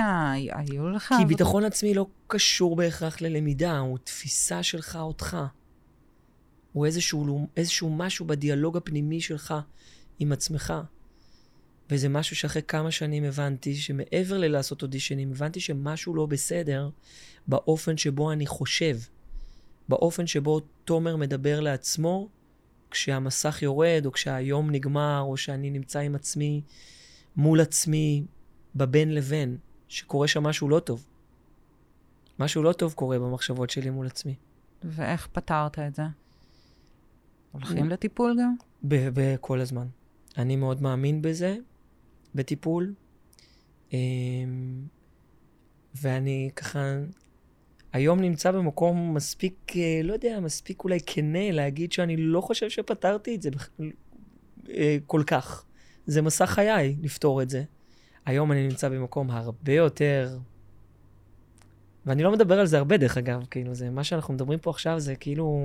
[0.50, 1.14] היו לך...
[1.18, 5.36] כי ביטחון עצמי לא קשור בהכרח ללמידה, הוא תפיסה שלך אותך.
[6.74, 9.54] הוא איזשהו, איזשהו משהו בדיאלוג הפנימי שלך
[10.18, 10.74] עם עצמך.
[11.90, 16.88] וזה משהו שאחרי כמה שנים הבנתי, שמעבר ללעשות אודישנים, הבנתי שמשהו לא בסדר
[17.46, 18.96] באופן שבו אני חושב.
[19.88, 22.28] באופן שבו תומר מדבר לעצמו
[22.90, 26.62] כשהמסך יורד, או כשהיום נגמר, או שאני נמצא עם עצמי,
[27.36, 28.24] מול עצמי,
[28.74, 29.56] בבין לבין,
[29.88, 31.06] שקורה שם משהו לא טוב.
[32.38, 34.34] משהו לא טוב קורה במחשבות שלי מול עצמי.
[34.84, 36.02] ואיך פתרת את זה?
[37.54, 38.54] הולכים לטיפול גם?
[38.82, 39.86] בכל הזמן.
[40.38, 41.56] אני מאוד מאמין בזה,
[42.34, 42.94] בטיפול.
[43.92, 43.98] אמ,
[46.02, 46.80] ואני ככה
[47.92, 53.34] היום נמצא במקום מספיק, אה, לא יודע, מספיק אולי כנה להגיד שאני לא חושב שפתרתי
[53.34, 53.50] את זה
[54.68, 55.64] אה, כל כך.
[56.06, 57.64] זה מסע חיי לפתור את זה.
[58.26, 60.38] היום אני נמצא במקום הרבה יותר...
[62.06, 65.00] ואני לא מדבר על זה הרבה, דרך אגב, כאילו, זה, מה שאנחנו מדברים פה עכשיו
[65.00, 65.60] זה כאילו...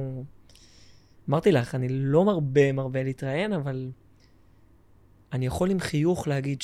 [1.29, 3.91] אמרתי לך, אני לא מרבה מרבה להתראיין, אבל
[5.33, 6.61] אני יכול עם חיוך להגיד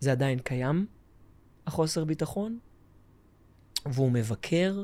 [0.00, 0.86] זה עדיין קיים,
[1.66, 2.58] החוסר ביטחון,
[3.86, 4.82] והוא מבקר,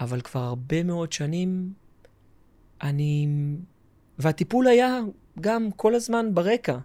[0.00, 1.72] אבל כבר הרבה מאוד שנים
[2.82, 3.28] אני...
[4.18, 5.00] והטיפול היה
[5.40, 6.78] גם כל הזמן ברקע.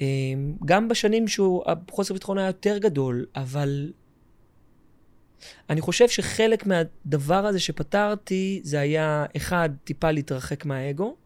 [0.00, 3.92] אמ, גם בשנים שהחוסר ביטחון היה יותר גדול, אבל
[5.70, 11.16] אני חושב שחלק מהדבר הזה שפתרתי, זה היה, אחד, טיפה להתרחק מהאגו.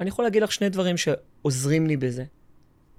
[0.00, 2.24] אני יכול להגיד לך שני דברים שעוזרים לי בזה.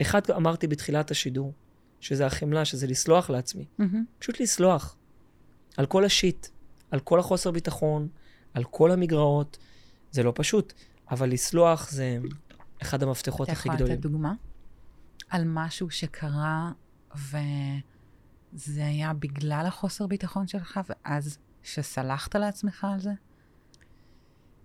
[0.02, 1.54] אחד, אמרתי בתחילת השידור,
[2.00, 3.66] שזה החמלה, שזה לסלוח לעצמי.
[3.80, 3.84] Mm-hmm.
[4.20, 4.96] פשוט לסלוח.
[5.78, 6.48] על כל השיט,
[6.92, 8.08] על כל החוסר ביטחון,
[8.54, 9.58] על כל המגרעות.
[10.12, 10.74] זה לא פשוט,
[11.12, 12.18] אבל לסלוח זה
[12.82, 13.76] אחד המפתחות הכי גדולים.
[13.76, 14.34] אתה יכול לתת דוגמה?
[15.30, 16.72] על משהו שקרה
[18.54, 23.12] וזה היה בגלל החוסר ביטחון שלך, ואז שסלחת לעצמך על זה?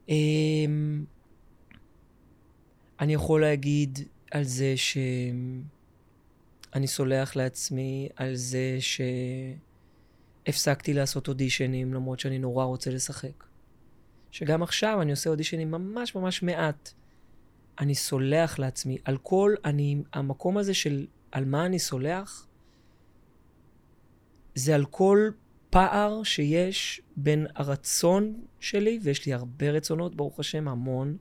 [0.08, 1.04] אמ,
[3.00, 3.98] אני יכול להגיד
[4.30, 8.78] על זה שאני סולח לעצמי, על זה
[10.46, 13.44] שהפסקתי לעשות אודישנים, למרות שאני נורא רוצה לשחק.
[14.30, 16.92] שגם עכשיו אני עושה אודישנים ממש ממש מעט.
[17.78, 22.46] אני סולח לעצמי על כל, אני, המקום הזה של על מה אני סולח,
[24.54, 25.30] זה על כל
[25.70, 31.16] פער שיש בין הרצון שלי, ויש לי הרבה רצונות, ברוך השם, המון,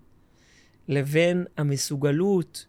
[0.88, 2.66] לבין המסוגלות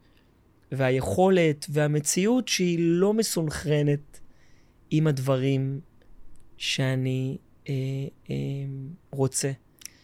[0.72, 4.20] והיכולת והמציאות שהיא לא מסונכרנת
[4.90, 5.80] עם הדברים
[6.56, 7.36] שאני
[7.68, 7.74] אה,
[8.30, 8.34] אה,
[9.10, 9.52] רוצה.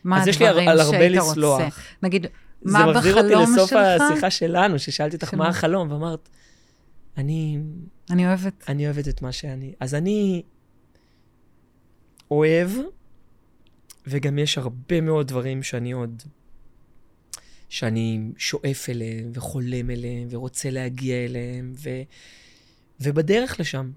[0.05, 1.69] מה הדברים שהיית רוצה?
[2.03, 2.27] נגיד,
[2.63, 3.03] מה בחלום שלך?
[3.05, 6.29] זה מחזיר אותי לסוף השיחה שלנו, ששאלתי אותך מה החלום, ואמרת,
[7.17, 7.59] אני...
[8.11, 8.65] אני אוהבת.
[8.69, 9.75] אני אוהבת את מה שאני.
[9.81, 10.43] אז אני
[12.31, 12.71] אוהב,
[14.07, 16.23] וגם יש הרבה מאוד דברים שאני עוד...
[17.69, 21.91] שאני שואף אליהם, וחולם אליהם, ורוצה להגיע אליהם, ו...
[23.01, 23.91] ובדרך לשם.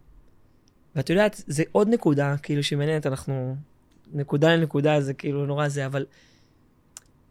[0.95, 3.55] ואת יודעת, זה עוד נקודה, כאילו, שמעניינת, אנחנו...
[4.13, 6.05] נקודה לנקודה זה כאילו נורא זה, אבל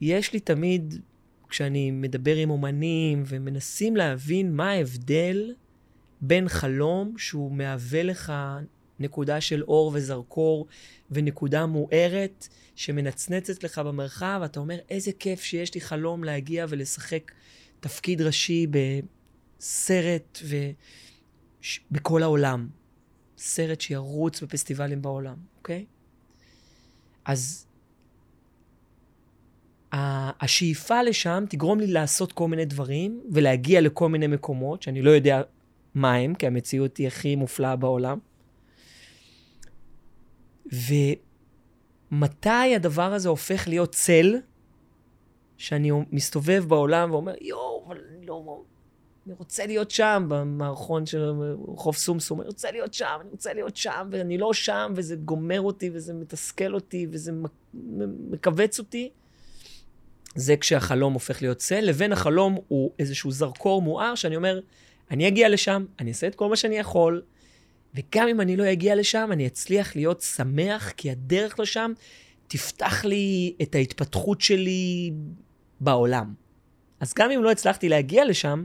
[0.01, 1.01] יש לי תמיד
[1.49, 5.55] כשאני מדבר עם אומנים ומנסים להבין מה ההבדל
[6.23, 8.33] בין חלום שהוא מהווה לך
[9.01, 10.67] נקודה של אור וזרקור
[11.11, 17.33] ונקודה מוארת שמנצנצת לך במרחב, אתה אומר, איזה כיף שיש לי חלום להגיע ולשחק
[17.81, 18.67] תפקיד ראשי
[19.61, 20.39] בסרט
[21.91, 22.69] ובכל העולם.
[23.39, 25.85] סרט שירוץ בפסטיבלים בעולם, אוקיי?
[27.25, 27.67] אז
[29.93, 35.43] השאיפה לשם תגרום לי לעשות כל מיני דברים ולהגיע לכל מיני מקומות שאני לא יודע
[35.95, 38.19] מה הם, כי המציאות היא הכי מופלאה בעולם.
[40.73, 44.37] ומתי הדבר הזה הופך להיות צל,
[45.57, 48.63] שאני מסתובב בעולם ואומר, יואו, אבל אני לא...
[49.27, 51.33] אני רוצה להיות שם, במערכון של
[51.69, 55.61] רחוב סומסום, אני רוצה להיות שם, אני רוצה להיות שם, ואני לא שם, וזה גומר
[55.61, 57.33] אותי, וזה מתסכל אותי, וזה
[58.31, 59.11] מכווץ אותי.
[60.35, 64.61] זה כשהחלום הופך להיות צל, לבין החלום הוא איזשהו זרקור מואר, שאני אומר,
[65.13, 67.23] אני אגיע לשם, אני אעשה את כל מה שאני יכול,
[67.95, 71.93] וגם אם אני לא אגיע לשם, אני אצליח להיות שמח, כי הדרך לשם
[72.49, 75.13] תפתח לי את ההתפתחות שלי
[75.81, 76.35] בעולם.
[77.01, 78.65] אז גם אם לא הצלחתי להגיע לשם,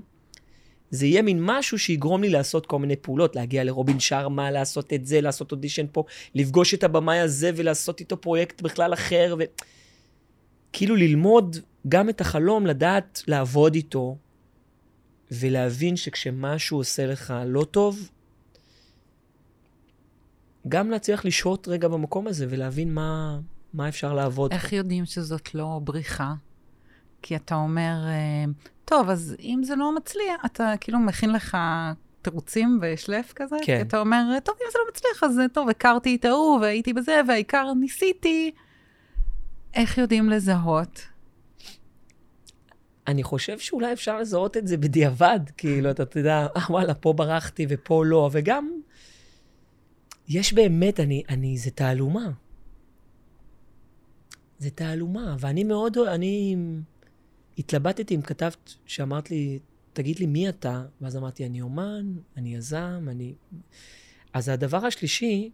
[0.89, 5.05] זה יהיה מין משהו שיגרום לי לעשות כל מיני פעולות, להגיע לרובין שרמה, לעשות את
[5.05, 6.03] זה, לעשות אודישן פה,
[6.35, 9.43] לפגוש את הבמאי הזה ולעשות איתו פרויקט בכלל אחר, ו...
[10.73, 11.57] כאילו ללמוד
[11.87, 14.17] גם את החלום, לדעת לעבוד איתו,
[15.31, 18.09] ולהבין שכשמשהו עושה לך לא טוב,
[20.67, 23.39] גם להצליח לשהות רגע במקום הזה ולהבין מה,
[23.73, 24.53] מה אפשר לעבוד.
[24.53, 24.75] איך פה.
[24.75, 26.33] יודעים שזאת לא בריחה?
[27.21, 28.45] כי אתה אומר, אה,
[28.85, 31.57] טוב, אז אם זה לא מצליח, אתה כאילו מכין לך
[32.21, 33.55] תירוצים ושלף כזה?
[33.65, 33.77] כן.
[33.77, 37.21] כי אתה אומר, טוב, אם זה לא מצליח, אז טוב, הכרתי את ההוא והייתי בזה,
[37.27, 38.51] והעיקר ניסיתי.
[39.73, 41.01] איך יודעים לזהות?
[43.07, 47.65] אני חושב שאולי אפשר לזהות את זה בדיעבד, כאילו, אתה יודע, אה, וואלה, פה ברחתי
[47.69, 48.81] ופה לא, וגם,
[50.27, 52.31] יש באמת, אני, אני, זה תעלומה.
[54.59, 56.55] זה תעלומה, ואני מאוד, אני
[57.57, 59.59] התלבטתי אם כתבת, שאמרת לי,
[59.93, 62.05] תגיד לי מי אתה, ואז אמרתי, אני אומן,
[62.37, 63.33] אני יזם, אני...
[64.33, 65.49] אז הדבר השלישי,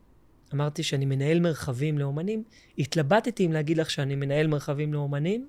[0.54, 2.44] אמרתי שאני מנהל מרחבים לאומנים,
[2.78, 5.48] התלבטתי אם להגיד לך שאני מנהל מרחבים לאומנים,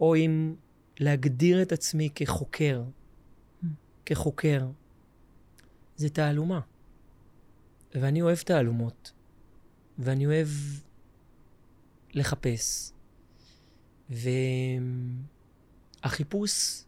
[0.00, 0.54] או אם
[1.00, 2.82] להגדיר את עצמי כחוקר.
[4.06, 4.66] כחוקר.
[5.96, 6.60] זה תעלומה.
[7.94, 9.12] ואני אוהב תעלומות.
[9.98, 10.48] ואני אוהב
[12.14, 12.92] לחפש.
[16.02, 16.84] והחיפוש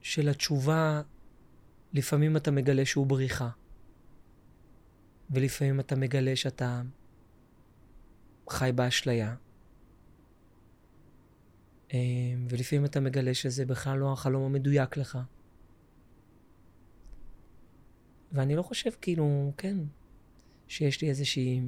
[0.00, 1.02] של התשובה
[1.92, 3.48] לפעמים אתה מגלה שהוא בריחה,
[5.30, 6.82] ולפעמים אתה מגלה שאתה
[8.50, 9.34] חי באשליה,
[12.48, 15.18] ולפעמים אתה מגלה שזה בכלל לא החלום המדויק לך.
[18.32, 19.76] ואני לא חושב, כאילו, כן,
[20.68, 21.60] שיש לי איזושהי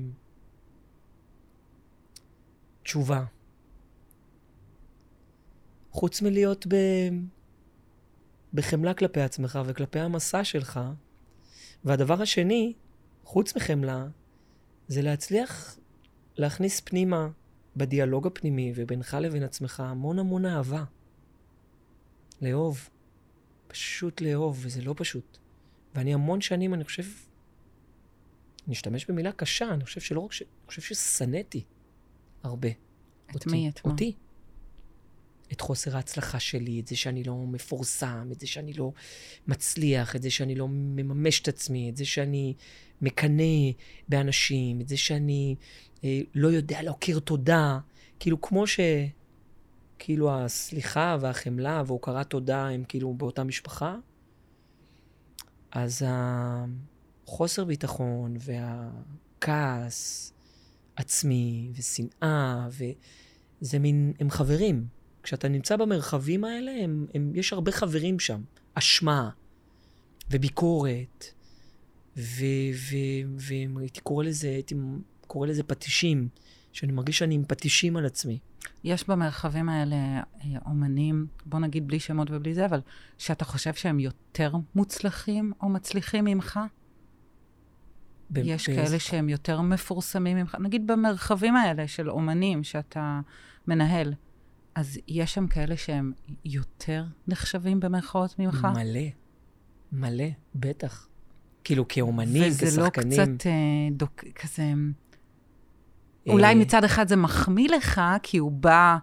[2.83, 3.25] תשובה.
[5.91, 6.75] חוץ מלהיות ב...
[8.55, 10.81] בחמלה כלפי עצמך וכלפי המסע שלך.
[11.85, 12.73] והדבר השני,
[13.25, 14.07] חוץ מחמלה,
[14.89, 15.79] זה להצליח
[16.37, 17.29] להכניס פנימה
[17.77, 20.85] בדיאלוג הפנימי ובינך לבין עצמך המון המון אהבה.
[22.43, 22.89] לאהוב.
[23.69, 25.39] פשוט לאהוב, וזה לא פשוט.
[25.95, 27.05] ואני המון שנים, אני חושב,
[28.67, 30.43] אני אשתמש במילה קשה, אני חושב שלא רק ש...
[30.43, 31.65] אני חושב ששנאתי
[32.43, 32.69] הרבה.
[33.31, 33.69] את אותי, מי?
[33.69, 33.93] את מה?
[33.93, 34.13] אותי.
[35.53, 38.93] את חוסר ההצלחה שלי, את זה שאני לא מפורסם, את זה שאני לא
[39.49, 42.55] מצליח, את זה שאני לא מממש את עצמי, את זה שאני
[43.03, 43.73] מקנא
[44.09, 45.57] באנשים, את זה שאני
[46.05, 47.79] אה, לא יודע להכיר תודה.
[48.21, 48.81] כאילו, כמו ש...
[49.99, 53.97] כאילו הסליחה והחמלה והוקרת תודה הם כאילו באותה משפחה,
[55.71, 56.03] אז
[57.27, 60.33] החוסר ביטחון והכעס
[60.97, 64.87] עצמי ושנאה, וזה מין, הם חברים.
[65.27, 68.41] כשאתה נמצא במרחבים האלה, הם, הם, יש הרבה חברים שם.
[68.75, 69.31] אשמה
[70.31, 71.25] וביקורת,
[72.17, 74.75] והייתי קורא לזה, הייתי
[75.27, 76.29] קורא לזה פטישים,
[76.73, 78.39] שאני מרגיש שאני עם פטישים על עצמי.
[78.85, 80.23] יש במרחבים האלה אה,
[80.67, 82.81] אומנים, בוא נגיד בלי שמות ובלי זה, אבל
[83.19, 86.61] שאתה חושב שהם יותר מוצלחים או מצליחים ממך?
[88.31, 93.21] ב- יש באיזה- כאלה שהם יותר מפורסמים ממך, נגיד במרחבים האלה של אומנים שאתה
[93.67, 94.15] מנהל,
[94.77, 96.13] אז יש שם כאלה שהם
[96.45, 98.69] יותר נחשבים במרכאות ממך?
[98.75, 99.01] מלא,
[99.93, 101.09] מלא, בטח.
[101.65, 103.13] כאילו כאומנים, וזה לא כשחקנים.
[103.13, 103.53] קצת אה,
[103.93, 104.73] דוק, כזה...
[106.29, 108.97] אולי מצד אחד זה מחמיא לך, כי הוא בא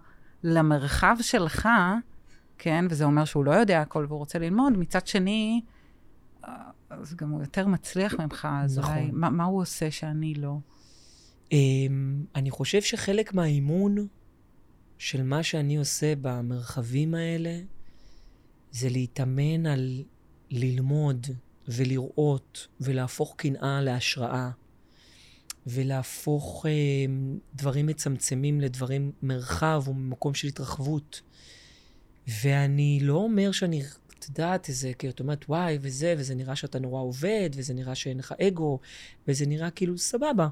[0.43, 1.69] למרחב שלך,
[2.57, 5.61] כן, וזה אומר שהוא לא יודע הכל והוא רוצה ללמוד, מצד שני,
[6.47, 6.53] אה,
[6.89, 8.93] אז גם הוא יותר מצליח ממך, אז נכון.
[8.97, 10.57] אולי, מה, מה הוא עושה שאני לא?
[11.51, 14.07] אמ, אני חושב שחלק מהאימון
[15.03, 17.59] של מה שאני עושה במרחבים האלה,
[18.71, 20.03] זה להתאמן על
[20.49, 21.27] ללמוד
[21.67, 24.49] ולראות ולהפוך קנאה להשראה,
[25.67, 31.21] ולהפוך אמ, דברים מצמצמים לדברים מרחב וממקום של התרחבות.
[32.27, 33.81] ואני לא אומר שאני,
[34.19, 37.95] את יודעת, איזה, כי את אומרת, וואי, וזה, וזה נראה שאתה נורא עובד, וזה נראה
[37.95, 38.79] שאין לך אגו,
[39.27, 40.47] וזה נראה כאילו סבבה,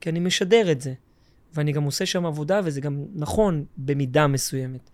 [0.00, 0.94] כי אני משדר את זה.
[1.54, 4.90] ואני גם עושה שם עבודה, וזה גם נכון במידה מסוימת.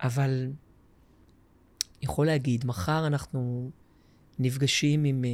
[0.00, 0.52] אבל
[2.02, 3.70] יכול להגיד, מחר אנחנו
[4.38, 5.24] נפגשים עם...
[5.24, 5.30] אה,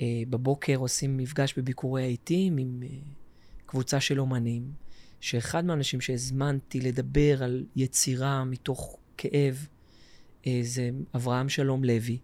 [0.00, 2.88] אה, בבוקר עושים מפגש בביקורי העיתים עם אה,
[3.66, 4.72] קבוצה של אומנים,
[5.20, 9.68] שאחד מהאנשים שהזמנתי לדבר על יצירה מתוך כאב
[10.46, 12.18] אה, זה אברהם שלום לוי,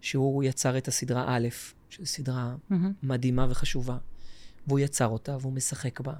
[0.00, 1.48] שהוא יצר את הסדרה א',
[1.90, 2.92] שזו סדרה מהמם.
[3.02, 3.98] מדהימה וחשובה,
[4.66, 6.14] והוא יצר אותה והוא משחק בה.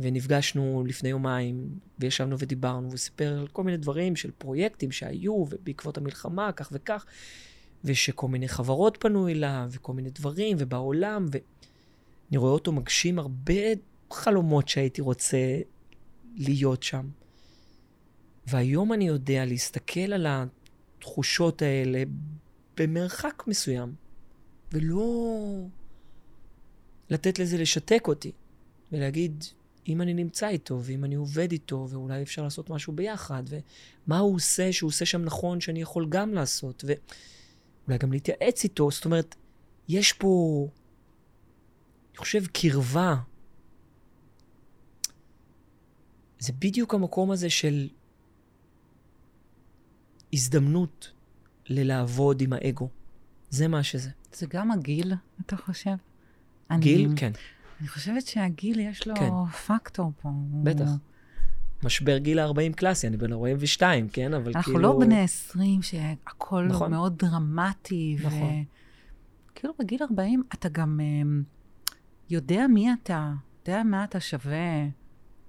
[0.00, 1.68] ונפגשנו לפני יומיים,
[1.98, 7.04] וישבנו ודיברנו, והוא סיפר על כל מיני דברים של פרויקטים שהיו, ובעקבות המלחמה, כך וכך,
[7.84, 13.54] ושכל מיני חברות פנו אליו, וכל מיני דברים, ובעולם, ואני רואה אותו מגשים הרבה
[14.10, 15.58] חלומות שהייתי רוצה
[16.36, 17.08] להיות שם.
[18.46, 22.02] והיום אני יודע להסתכל על התחושות האלה
[22.76, 23.94] במרחק מסוים,
[24.72, 25.36] ולא
[27.10, 28.32] לתת לזה לשתק אותי,
[28.92, 29.44] ולהגיד,
[29.88, 34.34] אם אני נמצא איתו, ואם אני עובד איתו, ואולי אפשר לעשות משהו ביחד, ומה הוא
[34.34, 38.90] עושה שהוא עושה שם נכון, שאני יכול גם לעשות, ואולי גם להתייעץ איתו.
[38.90, 39.34] זאת אומרת,
[39.88, 40.66] יש פה,
[42.10, 43.16] אני חושב, קרבה.
[46.38, 47.88] זה בדיוק המקום הזה של
[50.32, 51.12] הזדמנות
[51.66, 52.88] ללעבוד עם האגו.
[53.50, 54.10] זה מה שזה.
[54.32, 55.14] זה גם הגיל,
[55.46, 55.94] אתה חושב?
[56.78, 57.08] גיל?
[57.08, 57.32] אני, כן.
[57.80, 59.30] אני חושבת שהגיל יש לו כן.
[59.66, 60.28] פקטור פה.
[60.62, 60.88] בטח.
[61.82, 64.34] משבר גיל ה-40 קלאסי, אני בן 42, כן?
[64.34, 64.78] אבל אנחנו כאילו...
[64.78, 66.90] לא בני 20 שהכל נכון.
[66.90, 68.16] מאוד דרמטי.
[68.20, 68.26] ו...
[68.26, 68.64] נכון.
[69.54, 71.44] כאילו בגיל 40 אתה גם um,
[72.30, 74.86] יודע מי אתה, יודע מה אתה שווה,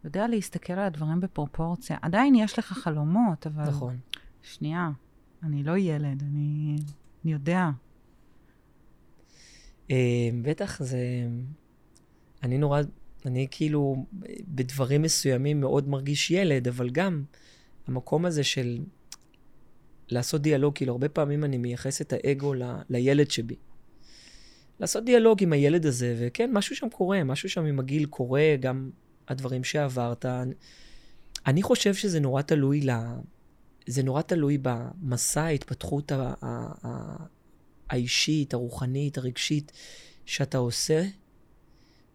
[0.04, 1.98] יודע להסתכל על הדברים בפרופורציה.
[2.02, 3.64] עדיין יש לך חלומות, אבל...
[3.64, 3.98] נכון.
[4.42, 4.90] שנייה,
[5.44, 6.76] אני לא ילד, אני,
[7.24, 7.70] אני יודע.
[9.92, 11.00] אה, בטח, זה...
[12.44, 12.82] אני נורא...
[13.26, 14.06] אני כאילו
[14.48, 17.24] בדברים מסוימים מאוד מרגיש ילד, אבל גם
[17.88, 18.80] המקום הזה של
[20.10, 23.56] לעשות דיאלוג, כאילו הרבה פעמים אני מייחס את האגו ל, לילד שבי.
[24.80, 28.90] לעשות דיאלוג עם הילד הזה, וכן, משהו שם קורה, משהו שם עם הגיל קורה, גם
[29.28, 30.26] הדברים שעברת.
[31.48, 32.92] אני חושב שזה נורא תלוי ל...
[33.88, 37.26] זה נורא תלוי במסע ההתפתחות ה- ה- ה-
[37.90, 39.72] האישית, הרוחנית, הרגשית
[40.26, 41.04] שאתה עושה,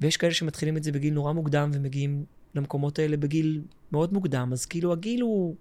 [0.00, 3.62] ויש כאלה שמתחילים את זה בגיל נורא מוקדם ומגיעים למקומות האלה בגיל
[3.92, 4.50] מאוד מוקדם.
[4.52, 5.56] אז כאילו הגיל הוא...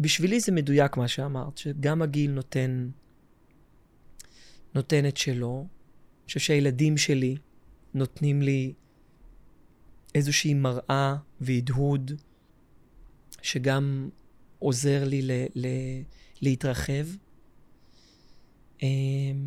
[0.00, 2.88] בשבילי זה מדויק מה שאמרת, שגם הגיל נותן,
[4.74, 5.58] נותן את שלו.
[5.58, 7.36] אני חושב שהילדים שלי
[7.94, 8.72] נותנים לי
[10.14, 12.12] איזושהי מראה והדהוד,
[13.42, 14.08] שגם
[14.58, 15.66] עוזר לי ל, ל,
[16.40, 17.06] להתרחב.
[18.84, 19.38] אמ,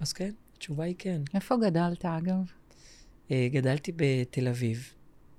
[0.00, 1.22] אז כן, התשובה היא כן.
[1.34, 2.52] איפה גדלת, אגב?
[3.30, 4.92] אה, גדלתי בתל אביב.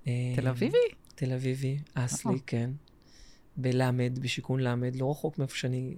[0.03, 0.09] תל
[0.41, 0.77] אמ, אביבי?
[1.15, 2.37] תל אביבי, אסלי, אה.
[2.47, 2.69] כן.
[3.57, 5.95] בלמד, בשיכון למד, לא רחוק מאיפה שאני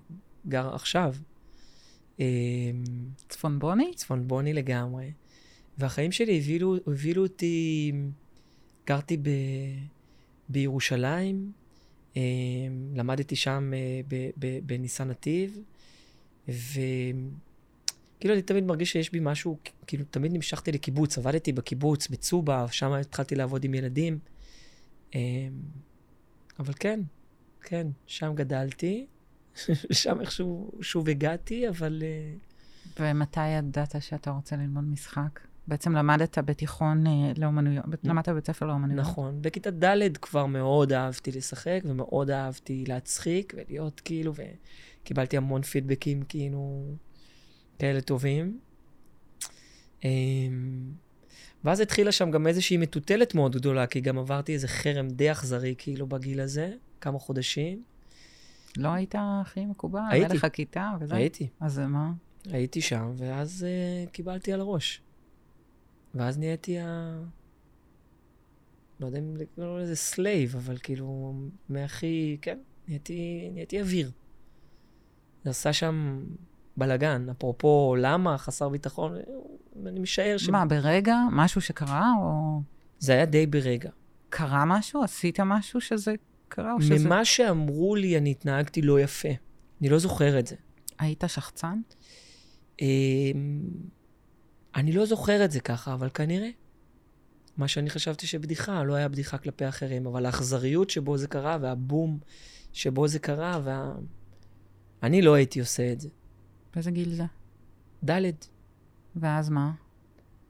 [0.48, 1.16] גר עכשיו.
[2.20, 2.26] אמ,
[3.30, 3.92] צפון בוני?
[3.96, 5.12] צפון בוני לגמרי.
[5.78, 7.92] והחיים שלי הובילו, הובילו אותי,
[8.88, 9.30] גרתי ב,
[10.50, 11.52] בירושלים,
[12.96, 14.02] למדתי שם אה,
[14.66, 15.60] בניסן נתיב,
[16.48, 19.58] וכאילו אני תמיד מרגיש שיש בי משהו,
[19.88, 24.20] כאילו תמיד נמשכתי לקיבוץ, עבדתי בקיבוץ, בצובה, שם התחלתי לעבוד עם ילדים.
[25.16, 25.20] אמ,
[26.60, 27.00] אבל כן,
[27.62, 29.06] כן, שם גדלתי,
[29.92, 32.04] שם איכשהו שוב הגעתי, אבל...
[32.06, 32.34] אה,
[33.00, 35.40] ומתי ידעת שאתה רוצה ללמוד משחק?
[35.68, 39.02] בעצם למדת בתיכון אה, לאומנויות, למדת בבית ספר לאומנויות.
[39.02, 39.42] נכון.
[39.42, 44.34] בכיתה ד' כבר מאוד אהבתי לשחק, ומאוד אהבתי להצחיק, ולהיות כאילו,
[45.02, 46.84] וקיבלתי המון פידבקים כאילו
[47.80, 48.60] כאלה טובים.
[50.04, 50.92] אמ,
[51.64, 55.76] ואז התחילה שם גם איזושהי מטוטלת מאוד גדולה, כי גם עברתי איזה חרם די אכזרי
[55.78, 57.84] כאילו בגיל הזה, כמה חודשים.
[58.78, 60.00] לא היית הכי מקובל?
[60.10, 60.26] הייתי.
[60.26, 61.16] היה לך כיתה וזה?
[61.16, 62.12] הייתי, אז מה?
[62.46, 65.02] הייתי שם, ואז uh, קיבלתי על הראש.
[66.16, 67.18] ואז נהייתי ה...
[69.00, 71.34] לא יודע אם לקרוא לזה slave, אבל כאילו,
[71.70, 74.12] מהכי, כן, נהייתי, נהייתי אוויר.
[75.44, 76.26] זה עשה שם
[76.78, 77.30] בלאגן.
[77.30, 79.16] אפרופו, למה חסר ביטחון,
[79.86, 80.50] אני משער ש...
[80.50, 81.18] מה, ברגע?
[81.32, 82.62] משהו שקרה, או
[83.00, 83.90] זה היה די ברגע.
[84.30, 85.04] קרה משהו?
[85.04, 86.14] עשית משהו שזה
[86.48, 86.74] קרה?
[86.74, 87.06] או שזה...
[87.08, 89.30] ממה שאמרו לי, אני התנהגתי לא יפה.
[89.82, 90.56] אני לא זוכר את זה.
[91.00, 91.82] היית שחצן?
[94.76, 96.50] אני לא זוכר את זה ככה, אבל כנראה.
[97.58, 102.20] מה שאני חשבתי שבדיחה, לא היה בדיחה כלפי אחרים, אבל האכזריות שבו זה קרה, והבום
[102.74, 103.94] שבו זה קרה, וה...
[105.04, 106.10] אני לא הייתי עושה את זה.
[106.74, 107.24] באיזה גיל זה?
[108.06, 108.32] ד'.
[109.16, 109.72] ואז מה?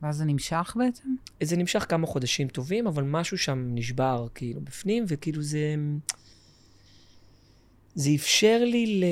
[0.01, 1.15] ואז זה נמשך בעצם?
[1.43, 5.75] זה נמשך כמה חודשים טובים, אבל משהו שם נשבר, כאילו, בפנים, וכאילו זה...
[7.95, 9.03] זה אפשר לי ל...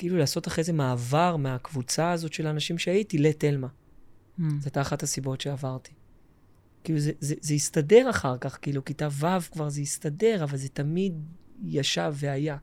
[0.00, 3.66] כאילו לעשות אחרי זה מעבר מהקבוצה הזאת של האנשים שהייתי לתלמה.
[3.66, 4.42] Mm.
[4.42, 5.92] זו הייתה אחת הסיבות שעברתי.
[6.84, 10.68] כאילו, זה, זה, זה הסתדר אחר כך, כאילו, כיתה ו' כבר זה הסתדר, אבל זה
[10.68, 11.12] תמיד
[11.64, 12.56] ישב והיה.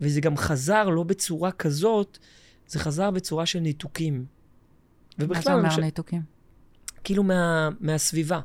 [0.00, 2.18] וזה גם חזר לא בצורה כזאת,
[2.66, 4.26] זה חזר בצורה של ניתוקים.
[5.18, 6.22] מה זה אומר חושב- ניתוקים?
[7.04, 8.40] כאילו מה, מהסביבה.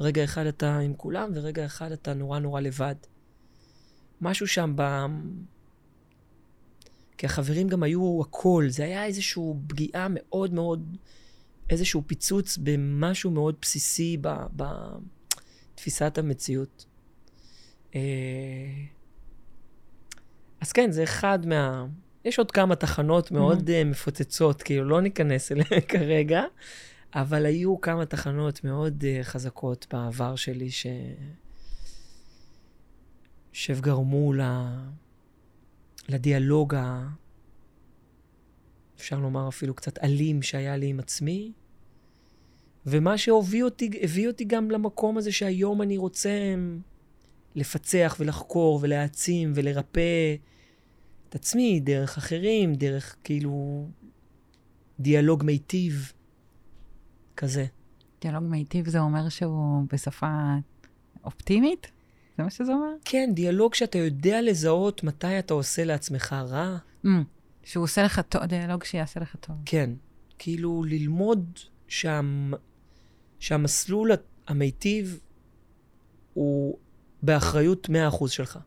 [0.00, 2.94] רגע אחד אתה עם כולם, ורגע אחד אתה נורא נורא לבד.
[4.20, 5.06] משהו שם ב...
[7.18, 10.96] כי החברים גם היו הכל, זה היה איזושהי פגיעה מאוד מאוד,
[11.70, 14.46] איזשהו פיצוץ במשהו מאוד בסיסי ב-
[15.74, 16.86] בתפיסת המציאות.
[17.94, 18.00] אה,
[20.60, 21.86] אז כן, זה אחד מה...
[22.24, 23.84] יש עוד כמה תחנות מאוד mm-hmm.
[23.84, 26.42] מפוצצות, כאילו, לא ניכנס אליהן כרגע,
[27.14, 30.86] אבל היו כמה תחנות מאוד uh, חזקות בעבר שלי, ש...
[33.52, 34.40] שגרמו ל...
[36.08, 37.08] לדיאלוג ה...
[38.96, 41.52] אפשר לומר אפילו קצת אלים שהיה לי עם עצמי,
[42.86, 43.90] ומה שהביא אותי,
[44.26, 46.54] אותי גם למקום הזה שהיום אני רוצה
[47.54, 50.36] לפצח ולחקור ולהעצים ולרפא
[51.28, 53.86] את עצמי דרך אחרים, דרך כאילו
[55.00, 56.12] דיאלוג מיטיב
[57.36, 57.66] כזה.
[58.20, 60.54] דיאלוג מיטיב זה אומר שהוא בשפה
[61.24, 61.95] אופטימית?
[62.36, 62.92] זה מה שזה אומר?
[63.04, 66.76] כן, דיאלוג שאתה יודע לזהות מתי אתה עושה לעצמך רע.
[67.04, 67.08] Mm.
[67.64, 69.56] שהוא עושה לך טוב, דיאלוג שיעשה לך טוב.
[69.66, 69.90] כן.
[70.38, 71.58] כאילו ללמוד
[71.88, 72.52] שהמ...
[73.38, 74.10] שהמסלול
[74.46, 75.20] המיטיב
[76.34, 76.78] הוא
[77.22, 77.88] באחריות
[78.20, 78.58] 100% שלך.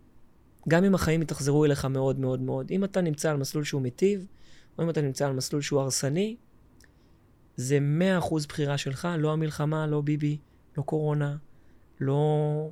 [0.68, 2.72] גם אם החיים יתאכזרו אליך מאוד מאוד מאוד.
[2.72, 4.26] אם אתה נמצא על מסלול שהוא מיטיב,
[4.78, 6.36] או אם אתה נמצא על מסלול שהוא הרסני,
[7.56, 7.80] זה
[8.22, 10.38] 100% בחירה שלך, לא המלחמה, לא ביבי,
[10.78, 11.38] לא קורונה,
[12.00, 12.70] לא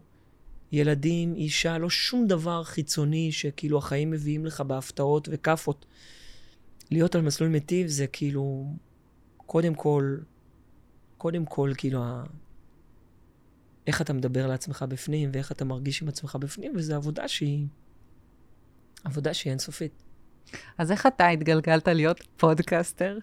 [0.72, 5.86] ילדים, אישה, לא שום דבר חיצוני שכאילו החיים מביאים לך בהפתעות וכאפות.
[6.92, 8.74] להיות על מסלול מיטיב זה כאילו,
[9.38, 10.18] קודם כל,
[11.18, 12.24] קודם כל, כאילו, ה...
[13.88, 17.66] איך אתה מדבר לעצמך בפנים, ואיך אתה מרגיש עם עצמך בפנים, וזו עבודה שהיא,
[19.04, 20.04] עבודה שהיא אינסופית.
[20.78, 23.18] אז איך אתה התגלגלת להיות פודקאסטר?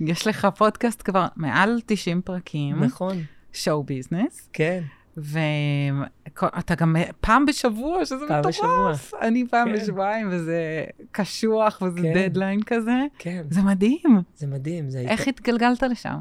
[0.00, 2.84] יש לך פודקאסט כבר מעל 90 פרקים.
[2.84, 3.24] נכון.
[3.52, 4.48] show business.
[4.52, 4.82] כן.
[5.16, 8.46] ואתה גם פעם בשבוע, שזה פעם מטורף.
[8.46, 8.92] בשבוע.
[9.20, 9.74] אני פעם כן.
[9.82, 12.28] בשבועיים, וזה קשוח, וזה כן.
[12.28, 12.92] דדליין כזה.
[13.18, 13.42] כן.
[13.50, 14.20] זה מדהים.
[14.36, 14.90] זה מדהים.
[14.90, 16.18] זה איך התגלגלת לשם?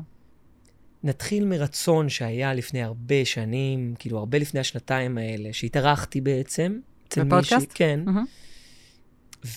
[1.04, 6.80] נתחיל מרצון שהיה לפני הרבה שנים, כאילו הרבה לפני השנתיים האלה, שהתארחתי בעצם.
[7.18, 7.54] בפודקאסט?
[7.54, 8.00] מישהי- כן.
[8.06, 8.26] מהמם.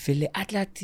[0.07, 0.79] ולאט לאט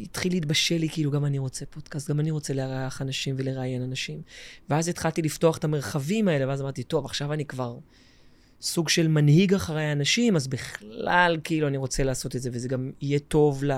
[0.00, 4.22] התחיל להתבשל לי, כאילו, גם אני רוצה פודקאסט, גם אני רוצה לארח אנשים ולראיין אנשים.
[4.70, 7.78] ואז התחלתי לפתוח את המרחבים האלה, ואז אמרתי, טוב, עכשיו אני כבר
[8.60, 12.90] סוג של מנהיג אחרי אנשים, אז בכלל, כאילו, אני רוצה לעשות את זה, וזה גם
[13.00, 13.72] יהיה טוב ל...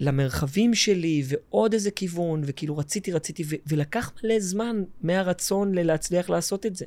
[0.00, 6.66] למרחבים שלי, ועוד איזה כיוון, וכאילו רציתי, רציתי, ו- ולקח מלא זמן מהרצון ללהצליח לעשות
[6.66, 6.84] את זה.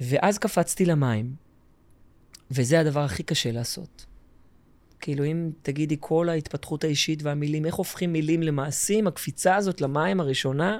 [0.00, 1.34] ואז קפצתי למים,
[2.50, 4.06] וזה הדבר הכי קשה לעשות.
[5.00, 10.78] כאילו, אם תגידי כל ההתפתחות האישית והמילים, איך הופכים מילים למעשים, הקפיצה הזאת למים הראשונה,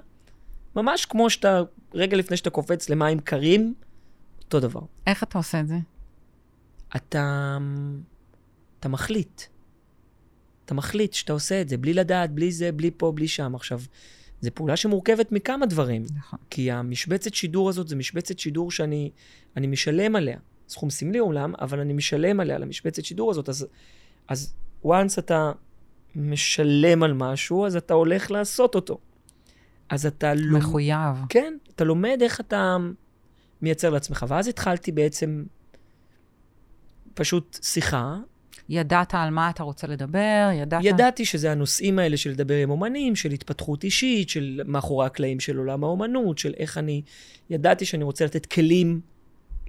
[0.77, 1.63] ממש כמו שאתה,
[1.95, 3.75] רגע לפני שאתה קופץ למים קרים,
[4.45, 4.81] אותו דבר.
[5.07, 5.77] איך אתה עושה את זה?
[6.97, 7.59] אתה,
[8.81, 9.43] אתה מחליט.
[10.65, 13.55] אתה מחליט שאתה עושה את זה, בלי לדעת, בלי זה, בלי פה, בלי שם.
[13.55, 13.81] עכשיו,
[14.41, 16.05] זו פעולה שמורכבת מכמה דברים.
[16.17, 16.39] נכון.
[16.51, 19.11] כי המשבצת שידור הזאת זו משבצת שידור שאני
[19.57, 20.39] אני משלם עליה.
[20.69, 23.49] סכום סמלי אומנם, אבל אני משלם עליה, למשבצת שידור הזאת.
[23.49, 23.67] אז,
[24.31, 24.55] אז
[24.85, 25.53] once אתה
[26.17, 28.99] משלם על משהו, אז אתה הולך לעשות אותו.
[29.89, 30.33] אז אתה.
[30.53, 31.17] מחויב.
[31.29, 32.77] כן, אתה לומד איך אתה
[33.63, 34.27] מייצר לעצמך.
[34.29, 35.45] ואז התחלתי בעצם
[37.15, 38.17] פשוט שיחה.
[38.69, 40.85] ידעת על מה אתה רוצה לדבר, ידעת...
[40.85, 45.57] ידעתי שזה הנושאים האלה של לדבר עם אומנים, של התפתחות אישית, של מאחורי הקלעים של
[45.57, 47.03] עולם האומנות, של איך אני...
[47.51, 49.01] ידעתי שאני רוצה לתת כלים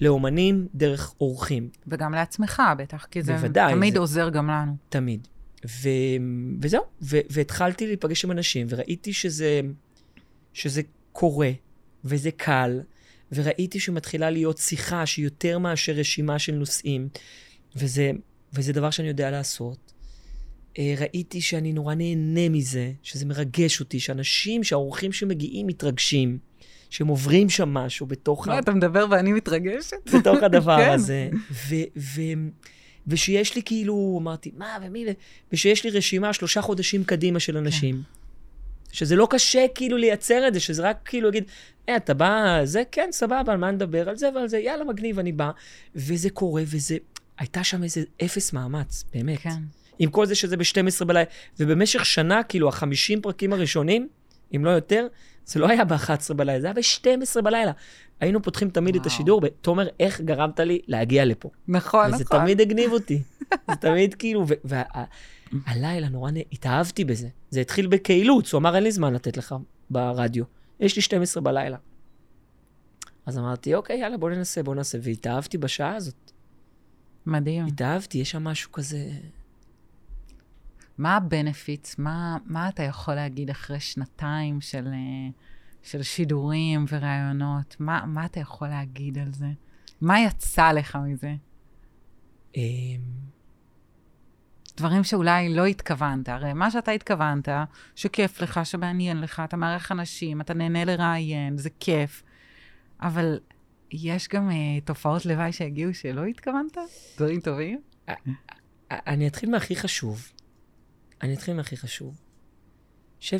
[0.02, 4.76] לאומנים דרך אורחים, וגם לעצמך, בטח, כי זה בוודאי, תמיד זה- עוזר גם לנו.
[4.90, 5.28] תמיד.
[5.66, 5.90] ו...
[6.62, 7.18] וזהו, ו...
[7.30, 9.62] והתחלתי להיפגש עם אנשים, וראיתי שזה,
[10.54, 10.82] שזה
[11.12, 11.52] קורה,
[12.06, 12.82] וזה קל,
[13.32, 17.10] וראיתי שמתחילה להיות שיחה שהיא יותר מאשר רשימה של נושאים,
[17.76, 18.12] וזה,
[18.54, 19.94] וזה דבר שאני יודע לעשות.
[20.80, 26.38] אה, ראיתי שאני נורא נהנה מזה, שזה מרגש אותי, שאנשים, שהאורחים שמגיעים מתרגשים,
[26.92, 28.52] שהם עוברים שם משהו בתוך, ה...
[28.52, 30.10] לא, אתה מדבר ואני מתרגשת.
[30.14, 30.90] בתוך הדבר כן.
[30.90, 31.30] הזה.
[33.08, 35.06] ושיש לי כאילו, אמרתי, מה ומי,
[35.54, 38.02] ושיש לי רשימה שלושה חודשים קדימה של אנשים.
[38.92, 41.44] שזה לא קשה כאילו לייצר את זה, שזה רק כאילו להגיד,
[41.90, 44.10] אה, אתה בא, זה כן, סבבה, על מה נדבר?
[44.10, 45.52] על זה ועל זה, יאללה, מגניב, אני בא.
[45.96, 46.98] וזה קורה, וזה...
[47.38, 49.40] הייתה שם איזה אפס מאמץ, באמת.
[49.40, 49.50] כן.
[50.00, 51.30] עם כל זה שזה ב-12 בלילה.
[51.60, 54.08] ובמשך שנה, כאילו, ה-50 פרקים הראשונים,
[54.56, 55.08] אם לא יותר,
[55.46, 57.72] זה לא היה ב-11 בלילה, זה היה ב-12 בלילה.
[58.20, 59.14] היינו פותחים תמיד את וואו.
[59.14, 61.50] השידור, ותומר, איך גרמת לי להגיע לפה?
[61.68, 62.40] נכון, וזה נכון.
[62.40, 63.22] תמיד הגניב אותי.
[63.70, 67.28] זה תמיד כאילו, והלילה נורא, התאהבתי בזה.
[67.50, 69.56] זה התחיל בקהילות, הוא אמר, אין לי זמן לתת לך
[69.90, 70.44] ברדיו.
[70.80, 71.78] יש לי 12 בלילה.
[73.26, 74.98] אז אמרתי, אוקיי, יאללה, בוא ננסה, בוא ננסה.
[75.02, 76.32] והתאהבתי בשעה הזאת.
[77.26, 77.66] מדהים.
[77.66, 79.10] התאהבתי, יש שם משהו כזה...
[81.02, 82.00] מה הבנפיטס?
[82.00, 85.30] מה, מה אתה יכול להגיד אחרי שנתיים של, אה,
[85.84, 87.76] של שידורים וראיונות?
[87.80, 89.48] מה, מה אתה יכול להגיד על זה?
[90.02, 91.34] מה יצא לך מזה?
[92.56, 92.62] אמ,
[94.78, 96.30] דברים שאולי לא התכוונת.
[96.30, 97.50] הרי מה שאתה התכוונת,
[97.96, 102.24] שכיף לך, שמעניין לך, אתה מארח אנשים, אתה נהנה לראיין, זה כיף.
[103.02, 103.40] אבל
[103.92, 104.54] יש גם uh,
[104.86, 106.78] תופעות לוואי שהגיעו שלא התכוונת?
[107.18, 107.82] דברים טובים?
[108.92, 110.32] אני אתחיל מהכי חשוב.
[111.24, 112.22] אני אתחיל מהכי חשוב.
[113.32, 113.40] אני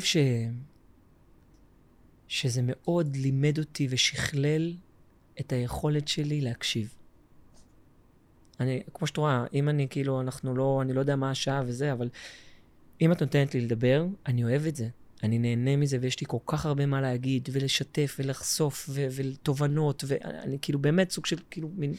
[2.32, 4.74] שזה מאוד לימד אותי ושכלל
[5.40, 6.94] את היכולת שלי להקשיב.
[8.60, 11.92] אני, כמו שאת רואה, אם אני כאילו, אנחנו לא, אני לא יודע מה השעה וזה,
[11.92, 12.08] אבל
[13.00, 14.88] אם את נותנת לי לדבר, אני אוהב את זה.
[15.22, 20.58] אני נהנה מזה, ויש לי כל כך הרבה מה להגיד, ולשתף, ולחשוף, ו- ותובנות, ואני
[20.62, 21.94] כאילו באמת סוג של כאילו מין...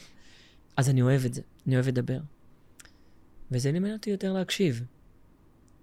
[0.76, 2.20] אז אני אוהב את זה, אני אוהב לדבר.
[3.50, 4.82] וזה לימד אותי יותר להקשיב.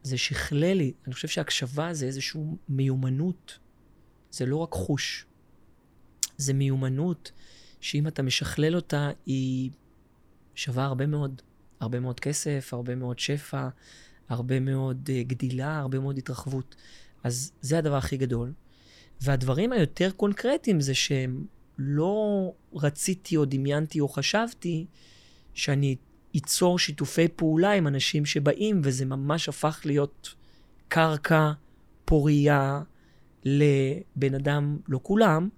[0.03, 3.59] זה שכלל לי, אני חושב שהקשבה זה איזושהי מיומנות.
[4.31, 5.25] זה לא רק חוש.
[6.37, 7.31] זה מיומנות
[7.79, 9.71] שאם אתה משכלל אותה, היא
[10.55, 11.41] שווה הרבה מאוד.
[11.79, 13.67] הרבה מאוד כסף, הרבה מאוד שפע,
[14.29, 16.75] הרבה מאוד uh, גדילה, הרבה מאוד התרחבות.
[17.23, 18.53] אז זה הדבר הכי גדול.
[19.21, 21.45] והדברים היותר קונקרטיים זה שהם
[21.77, 24.85] לא רציתי או דמיינתי או חשבתי
[25.53, 25.95] שאני
[26.33, 30.33] ייצור שיתופי פעולה עם אנשים שבאים, וזה ממש הפך להיות
[30.87, 31.51] קרקע
[32.05, 32.81] פורייה
[33.45, 35.49] לבן אדם, לא כולם,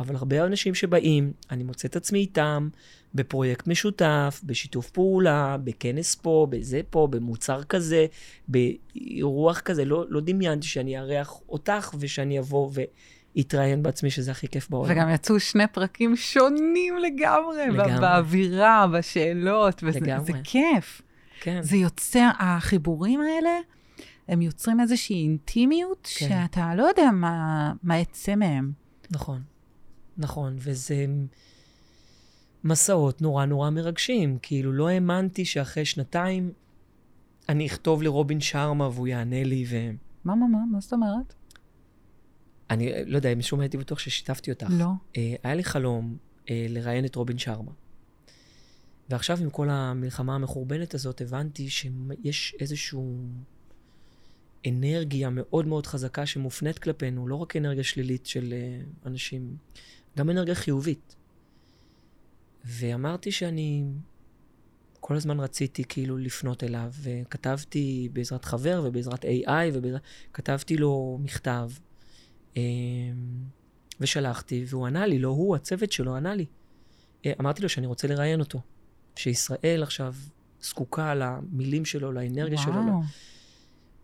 [0.00, 2.68] אבל הרבה אנשים שבאים, אני מוצא את עצמי איתם
[3.14, 8.06] בפרויקט משותף, בשיתוף פעולה, בכנס פה, בזה פה, במוצר כזה,
[8.48, 9.84] באירוח כזה.
[9.84, 12.70] לא, לא דמיינתי שאני אארח אותך ושאני אבוא
[13.38, 14.92] ואתראיין בעצמי, שזה הכי כיף בעולם.
[14.92, 18.00] וגם יצאו שני פרקים שונים לגמרי, לגמרי.
[18.00, 20.24] באווירה, בשאלות, וזה לגמרי.
[20.24, 21.02] זה כיף.
[21.40, 21.62] כן.
[21.62, 23.58] זה יוצר, החיבורים האלה,
[24.28, 26.28] הם יוצרים איזושהי אינטימיות, כן.
[26.28, 28.72] שאתה לא יודע מה, מה יצא מהם.
[29.10, 29.42] נכון,
[30.18, 31.06] נכון, וזה
[32.64, 34.38] מסעות נורא נורא מרגשים.
[34.42, 36.52] כאילו, לא האמנתי שאחרי שנתיים
[37.48, 39.74] אני אכתוב לרובין שרמה והוא יענה לי, ו...
[40.24, 41.34] מה, מה, מה, מה זאת אומרת?
[42.70, 44.66] אני לא יודע, אם שומע הייתי בטוח ששיתפתי אותך.
[44.70, 44.86] לא.
[45.16, 46.16] אה, היה לי חלום
[46.50, 47.72] אה, לראיין את רובין שרמה.
[49.08, 52.98] ועכשיו, עם כל המלחמה המחורבנת הזאת, הבנתי שיש איזושהי
[54.68, 59.56] אנרגיה מאוד מאוד חזקה שמופנית כלפינו, לא רק אנרגיה שלילית של אה, אנשים,
[60.18, 61.16] גם אנרגיה חיובית.
[62.64, 63.84] ואמרתי שאני
[65.00, 70.02] כל הזמן רציתי כאילו לפנות אליו, וכתבתי בעזרת חבר ובעזרת AI, ובעזרת...
[70.32, 71.87] כתבתי לו מכתב, אה,
[74.00, 76.46] ושלחתי, והוא ענה לי, לא הוא, הצוות שלו ענה לי.
[77.26, 78.60] אה, אמרתי לו שאני רוצה לראיין אותו,
[79.16, 80.14] שישראל עכשיו
[80.62, 82.72] זקוקה למילים שלו, לאנרגיה שלו.
[82.72, 83.00] וואו.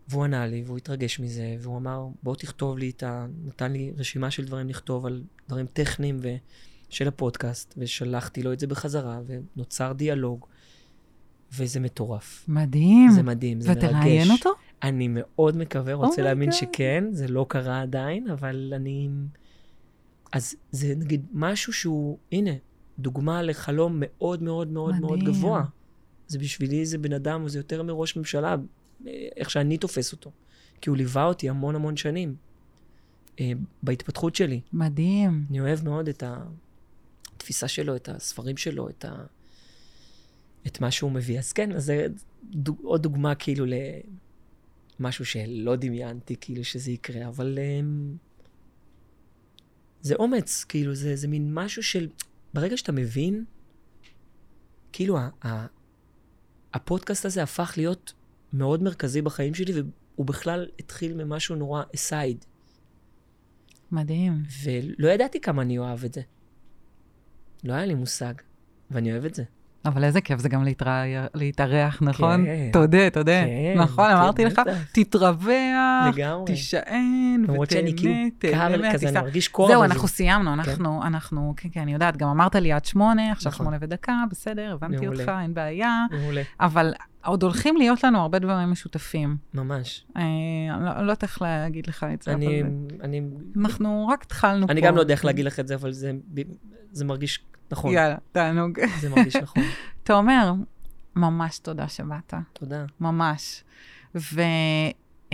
[0.07, 3.25] והוא ענה לי, והוא התרגש מזה, והוא אמר, בוא תכתוב לי את ה...
[3.45, 6.35] נתן לי רשימה של דברים לכתוב על דברים טכניים ו...
[6.89, 10.45] של הפודקאסט, ושלחתי לו את זה בחזרה, ונוצר דיאלוג,
[11.53, 12.45] וזה מטורף.
[12.47, 13.11] מדהים.
[13.11, 13.83] זה מדהים, זה מרגש.
[13.83, 14.49] ותראיין אותו?
[14.87, 16.53] אני מאוד מקווה, רוצה Oh להאמין God.
[16.53, 19.09] שכן, זה לא קרה עדיין, אבל אני...
[20.31, 22.51] אז זה נגיד משהו שהוא, הנה,
[22.99, 25.23] דוגמה לחלום מאוד מאוד מאוד מאוד.
[25.23, 25.63] גבוה.
[26.27, 28.55] זה בשבילי זה בן אדם, וזה יותר מראש ממשלה,
[29.35, 30.31] איך שאני תופס אותו.
[30.81, 32.35] כי הוא ליווה אותי המון המון שנים
[33.39, 33.51] אה,
[33.83, 34.61] בהתפתחות שלי.
[34.73, 35.45] מדהים.
[35.49, 36.23] אני אוהב מאוד את
[37.35, 39.15] התפיסה שלו, את הספרים שלו, את, ה...
[40.67, 41.39] את מה שהוא מביא.
[41.39, 42.07] אז כן, אז זה
[42.43, 42.79] דוג...
[42.83, 43.65] עוד דוגמה כאילו
[44.99, 48.17] למשהו שלא דמיינתי כאילו שזה יקרה, אבל um,
[50.01, 52.09] זה אומץ, כאילו, זה, זה מין משהו של...
[52.53, 53.45] ברגע שאתה מבין,
[54.91, 55.29] כאילו, ה...
[55.45, 55.65] ה...
[56.73, 58.13] הפודקאסט הזה הפך להיות
[58.53, 62.45] מאוד מרכזי בחיים שלי, והוא בכלל התחיל ממשהו נורא אסייד.
[63.91, 64.43] מדהים.
[64.63, 66.21] ולא ידעתי כמה אני אוהב את זה.
[67.63, 68.33] לא היה לי מושג,
[68.91, 69.43] ואני אוהב את זה.
[69.85, 70.91] אבל איזה כיף זה גם להתרא-
[71.35, 72.45] להתארח, נכון?
[72.45, 72.69] כן.
[72.73, 73.41] תודה, תודה.
[73.45, 74.61] כן, נכון, כן, אמרתי לך.
[74.91, 76.45] תתרווח, לגמרי.
[76.45, 79.21] תישען, למרות שאני כאילו ותהנה, קר תהנה לי כזה, אני מהטיסה.
[79.21, 79.67] מרגיש קור.
[79.67, 83.51] זהו, אנחנו סיימנו, אנחנו, אנחנו, כן, כן, אני יודעת, גם אמרת לי עד שמונה, עכשיו
[83.51, 83.63] נכון.
[83.65, 85.07] שמונה ודקה, בסדר, הבנתי.
[85.07, 86.93] אותך, אין בעיה, מעולה, אבל
[87.25, 89.37] עוד הולכים להיות לנו הרבה דברים משותפים.
[89.53, 90.05] ממש.
[90.17, 90.21] אה,
[90.75, 92.43] אני לא- אני לא יודעת איך להגיד לך את זה, אבל
[93.03, 93.21] אני,
[93.57, 94.71] אנחנו רק התחלנו פה.
[94.73, 96.11] אני גם לא יודע איך להגיד לך את זה, אבל זה,
[96.91, 97.93] זה מרגיש נכון.
[97.93, 98.79] יאללה, תענוג.
[98.99, 99.63] זה מרגיש נכון.
[100.03, 100.53] תומר,
[101.15, 102.33] ממש תודה שבאת.
[102.53, 102.85] תודה.
[102.99, 103.63] ממש.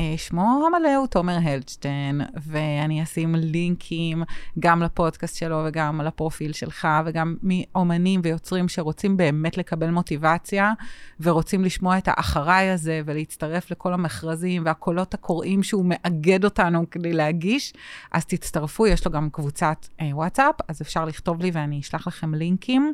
[0.01, 4.23] ושמו המלא הוא תומר הלדשטיין, ואני אשים לינקים
[4.59, 10.73] גם לפודקאסט שלו וגם לפרופיל שלך, וגם מאומנים ויוצרים שרוצים באמת לקבל מוטיבציה,
[11.19, 17.73] ורוצים לשמוע את האחריי הזה, ולהצטרף לכל המכרזים והקולות הקוראים שהוא מאגד אותנו כדי להגיש,
[18.11, 22.33] אז תצטרפו, יש לו גם קבוצת אה, וואטסאפ, אז אפשר לכתוב לי ואני אשלח לכם
[22.33, 22.93] לינקים.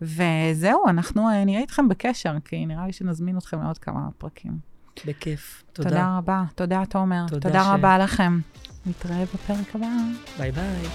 [0.00, 4.67] וזהו, אנחנו אה, נהיה איתכם בקשר, כי נראה לי שנזמין אתכם לעוד כמה פרקים.
[5.06, 5.62] בכיף.
[5.72, 6.16] תודה, תודה.
[6.18, 6.42] רבה.
[6.54, 7.24] תודה, תומר.
[7.28, 8.40] תודה תודה ש- רבה לכם.
[8.86, 9.86] נתראה בפרק הבא.
[10.38, 10.86] ביי ביי.